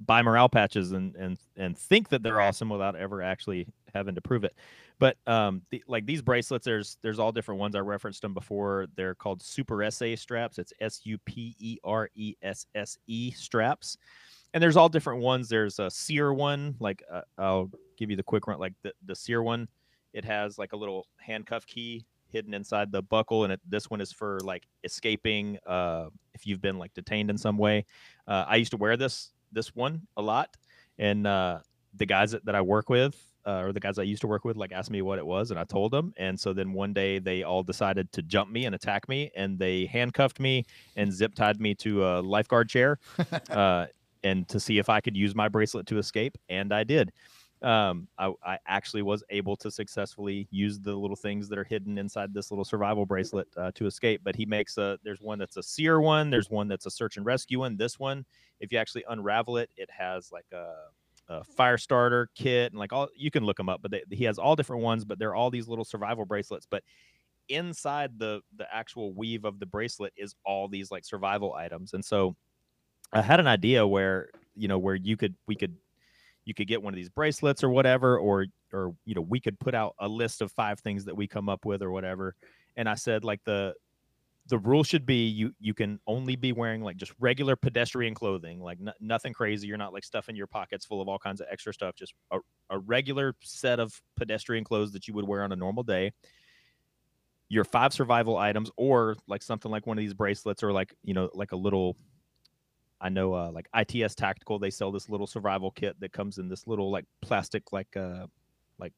[0.00, 4.22] buy morale patches and and and think that they're awesome without ever actually having to
[4.22, 4.56] prove it.
[4.98, 7.74] But um, the, like these bracelets, there's there's all different ones.
[7.74, 8.86] I referenced them before.
[8.96, 10.58] They're called Superesse straps.
[10.58, 13.98] It's S U P E R E S S E straps.
[14.54, 15.48] And there's all different ones.
[15.48, 18.58] There's a SERE one, like uh, I'll give you the quick run.
[18.58, 19.68] Like the the SERE one,
[20.14, 24.00] it has like a little handcuff key hidden inside the buckle, and it, this one
[24.00, 27.84] is for like escaping uh, if you've been like detained in some way.
[28.26, 30.56] Uh, I used to wear this this one a lot,
[30.98, 31.60] and uh,
[31.94, 33.16] the guys that, that I work with
[33.46, 35.50] uh, or the guys I used to work with like asked me what it was,
[35.50, 36.12] and I told them.
[36.16, 39.58] And so then one day they all decided to jump me and attack me, and
[39.58, 40.64] they handcuffed me
[40.96, 42.98] and zip tied me to a lifeguard chair,
[43.50, 43.86] uh,
[44.22, 47.12] and to see if I could use my bracelet to escape, and I did
[47.62, 51.96] um, I, I, actually was able to successfully use the little things that are hidden
[51.96, 54.22] inside this little survival bracelet uh, to escape.
[54.24, 57.16] But he makes a there's one that's a SERE one, there's one that's a search
[57.16, 57.76] and rescue one.
[57.76, 58.24] This one,
[58.60, 60.72] if you actually unravel it, it has like a,
[61.28, 63.80] a fire starter kit and like all you can look them up.
[63.80, 66.66] But they, he has all different ones, but they're all these little survival bracelets.
[66.68, 66.82] But
[67.48, 72.04] inside the the actual weave of the bracelet is all these like survival items, and
[72.04, 72.34] so
[73.12, 75.76] I had an idea where you know where you could we could
[76.44, 79.58] you could get one of these bracelets or whatever or or you know we could
[79.58, 82.34] put out a list of five things that we come up with or whatever.
[82.76, 83.74] And i said like the
[84.48, 88.60] the rule should be you you can only be wearing like just regular pedestrian clothing
[88.60, 89.68] like n- nothing crazy.
[89.68, 92.38] You're not like stuffing your pockets full of all kinds of extra stuff just a,
[92.70, 96.12] a regular set of pedestrian clothes that you would wear on a normal day.
[97.48, 101.14] Your five survival items or like something like one of these bracelets or like you
[101.14, 101.96] know like a little
[103.02, 106.48] I know uh, like ITS Tactical, they sell this little survival kit that comes in
[106.48, 108.26] this little like plastic like uh
[108.78, 108.92] like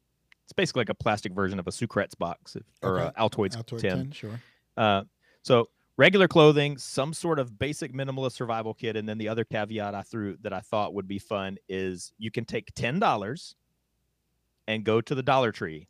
[0.45, 3.13] it's basically like a plastic version of a Sucrets box or okay.
[3.17, 3.81] a Altoids Altoid 10.
[3.81, 4.11] 10.
[4.13, 4.41] Sure.
[4.77, 5.05] Uh,
[5.43, 9.95] so regular clothing, some sort of basic minimalist survival kit, and then the other caveat
[9.95, 13.57] I threw that I thought would be fun is you can take ten dollars
[14.69, 15.89] and go to the Dollar Tree.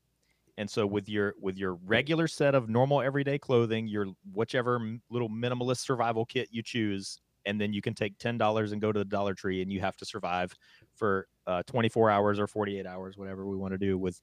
[0.56, 5.28] And so with your with your regular set of normal everyday clothing, your whichever little
[5.28, 8.98] minimalist survival kit you choose, and then you can take ten dollars and go to
[8.98, 10.54] the Dollar Tree, and you have to survive
[10.94, 14.20] for uh, 24 hours or 48 hours, whatever we want to do, with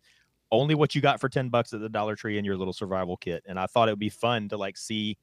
[0.51, 3.17] only what you got for 10 bucks at the Dollar Tree in your little survival
[3.17, 3.43] kit.
[3.47, 5.17] And I thought it would be fun to like see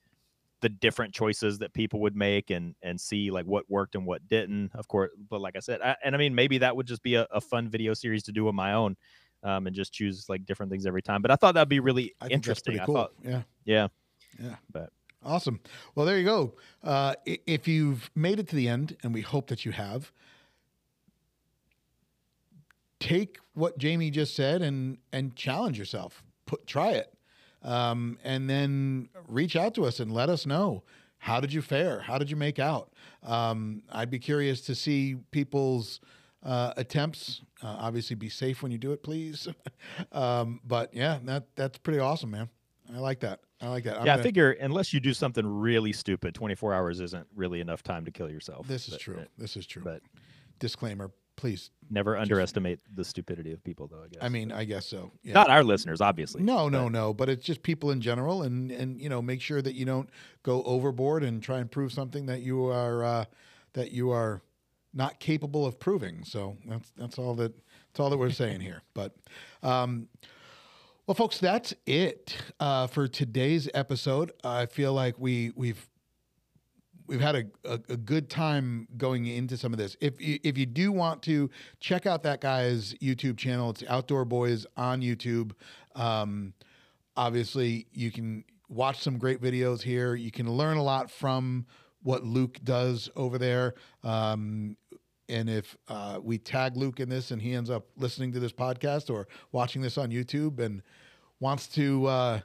[0.60, 4.26] the different choices that people would make and and see like what worked and what
[4.28, 4.70] didn't.
[4.74, 7.14] Of course, but like I said, I, and I mean maybe that would just be
[7.14, 8.96] a, a fun video series to do on my own.
[9.44, 11.22] Um, and just choose like different things every time.
[11.22, 12.76] But I thought that'd be really I interesting.
[12.84, 12.96] Cool.
[12.96, 13.86] I thought, yeah, yeah,
[14.42, 14.56] yeah.
[14.72, 14.90] But
[15.24, 15.60] Awesome.
[15.94, 16.54] Well, there you go.
[16.82, 20.12] Uh, if you've made it to the end, and we hope that you have,
[23.00, 26.22] take what Jamie just said and and challenge yourself.
[26.46, 27.12] Put try it,
[27.62, 30.84] um, and then reach out to us and let us know
[31.18, 32.00] how did you fare.
[32.00, 32.92] How did you make out?
[33.24, 36.00] Um, I'd be curious to see people's
[36.44, 37.42] uh, attempts.
[37.60, 39.48] Uh, obviously, be safe when you do it, please.
[40.12, 42.48] um, but yeah, that that's pretty awesome, man.
[42.94, 43.40] I like that.
[43.60, 43.98] I like that.
[44.00, 47.60] I'm yeah, gonna- I figure unless you do something really stupid, 24 hours isn't really
[47.60, 48.66] enough time to kill yourself.
[48.68, 49.24] this is But- true.
[49.36, 49.82] This is true.
[49.82, 50.02] But
[50.60, 51.70] Disclaimer, please.
[51.90, 54.02] never underestimate the stupidity of people, though.
[54.04, 54.22] I guess.
[54.22, 55.10] I mean, I guess so.
[55.22, 55.34] Yeah.
[55.34, 56.42] not our listeners, obviously.
[56.42, 57.14] No, no, but- no.
[57.14, 60.08] But it's just people in general, and and you know, make sure that you don't
[60.42, 63.24] go overboard and try and prove something that you are uh,
[63.74, 64.42] that you are
[64.94, 66.24] not capable of proving.
[66.24, 67.54] So that's that's all that
[67.90, 68.82] that's all that we're saying here.
[68.94, 69.14] But
[69.62, 70.08] um,
[71.08, 74.30] well, folks, that's it uh, for today's episode.
[74.44, 75.88] I feel like we we've
[77.06, 79.96] we've had a, a, a good time going into some of this.
[80.02, 81.48] If you, if you do want to
[81.80, 85.52] check out that guy's YouTube channel, it's Outdoor Boys on YouTube.
[85.96, 86.52] Um,
[87.16, 90.14] obviously, you can watch some great videos here.
[90.14, 91.64] You can learn a lot from
[92.02, 93.72] what Luke does over there.
[94.04, 94.76] Um,
[95.28, 98.52] and if uh, we tag Luke in this and he ends up listening to this
[98.52, 100.82] podcast or watching this on YouTube and
[101.40, 102.40] wants to uh,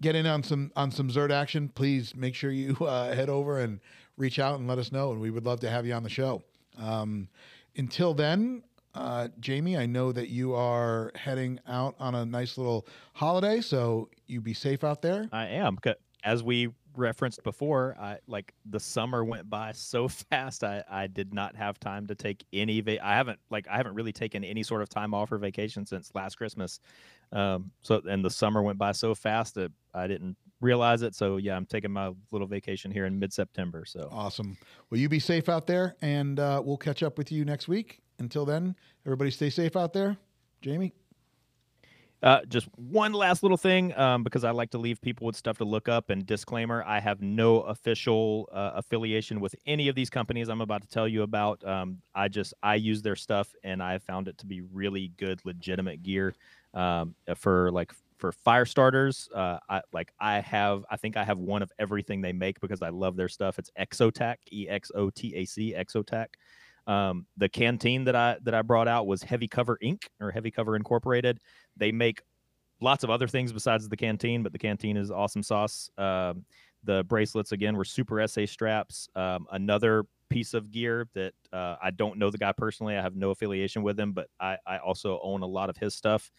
[0.00, 3.60] get in on some on some Zerd action, please make sure you uh, head over
[3.60, 3.80] and
[4.16, 6.08] reach out and let us know, and we would love to have you on the
[6.08, 6.42] show.
[6.78, 7.28] Um,
[7.76, 8.62] until then,
[8.94, 14.08] uh, Jamie, I know that you are heading out on a nice little holiday, so
[14.26, 15.28] you be safe out there.
[15.32, 15.76] I am.
[16.24, 20.64] As we referenced before, I like the summer went by so fast.
[20.64, 22.80] I, I did not have time to take any.
[22.80, 25.86] Va- I haven't like I haven't really taken any sort of time off or vacation
[25.86, 26.80] since last Christmas.
[27.32, 31.14] Um, so and the summer went by so fast that I didn't realize it.
[31.14, 33.84] So yeah, I'm taking my little vacation here in mid September.
[33.84, 34.56] So Awesome.
[34.90, 38.00] Well, you be safe out there, and uh, we'll catch up with you next week.
[38.18, 40.16] Until then, everybody stay safe out there.
[40.62, 40.94] Jamie.
[42.22, 45.58] Uh, just one last little thing, um, because I like to leave people with stuff
[45.58, 46.08] to look up.
[46.10, 50.82] And disclaimer: I have no official uh, affiliation with any of these companies I'm about
[50.82, 51.62] to tell you about.
[51.64, 55.40] Um, I just I use their stuff, and I found it to be really good,
[55.44, 56.34] legitimate gear
[56.72, 59.28] um, for like for fire starters.
[59.34, 62.80] Uh, I like I have I think I have one of everything they make because
[62.80, 63.58] I love their stuff.
[63.58, 66.28] It's Exotac, E X O T A C, Exotac.
[66.86, 70.04] Um, the canteen that I that I brought out was Heavy Cover Inc.
[70.20, 71.40] or Heavy Cover Incorporated.
[71.76, 72.22] They make
[72.80, 75.90] lots of other things besides the canteen, but the canteen is awesome sauce.
[75.98, 76.44] Um,
[76.84, 79.08] the bracelets again were Superesse straps.
[79.16, 82.96] Um, another piece of gear that uh, I don't know the guy personally.
[82.96, 85.94] I have no affiliation with him, but I, I also own a lot of his
[85.94, 86.30] stuff.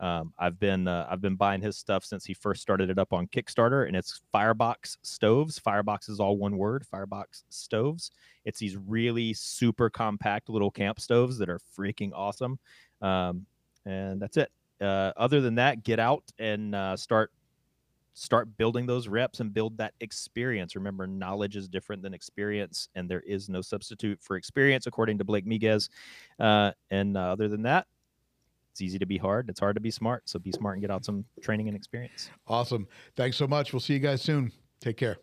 [0.00, 3.12] Um, I've been uh, I've been buying his stuff since he first started it up
[3.12, 5.58] on Kickstarter, and it's Firebox stoves.
[5.58, 6.86] Firebox is all one word.
[6.86, 8.10] Firebox stoves.
[8.44, 12.58] It's these really super compact little camp stoves that are freaking awesome.
[13.00, 13.46] Um,
[13.86, 14.50] and that's it.
[14.80, 17.32] Uh, other than that, get out and uh, start
[18.16, 20.74] start building those reps and build that experience.
[20.74, 25.24] Remember, knowledge is different than experience, and there is no substitute for experience, according to
[25.24, 25.90] Blake Miguez.
[26.40, 27.86] Uh, and uh, other than that,
[28.76, 29.48] it's easy to be hard.
[29.48, 30.28] It's hard to be smart.
[30.28, 32.28] So be smart and get out some training and experience.
[32.46, 32.86] Awesome.
[33.16, 33.72] Thanks so much.
[33.72, 34.52] We'll see you guys soon.
[34.80, 35.16] Take care.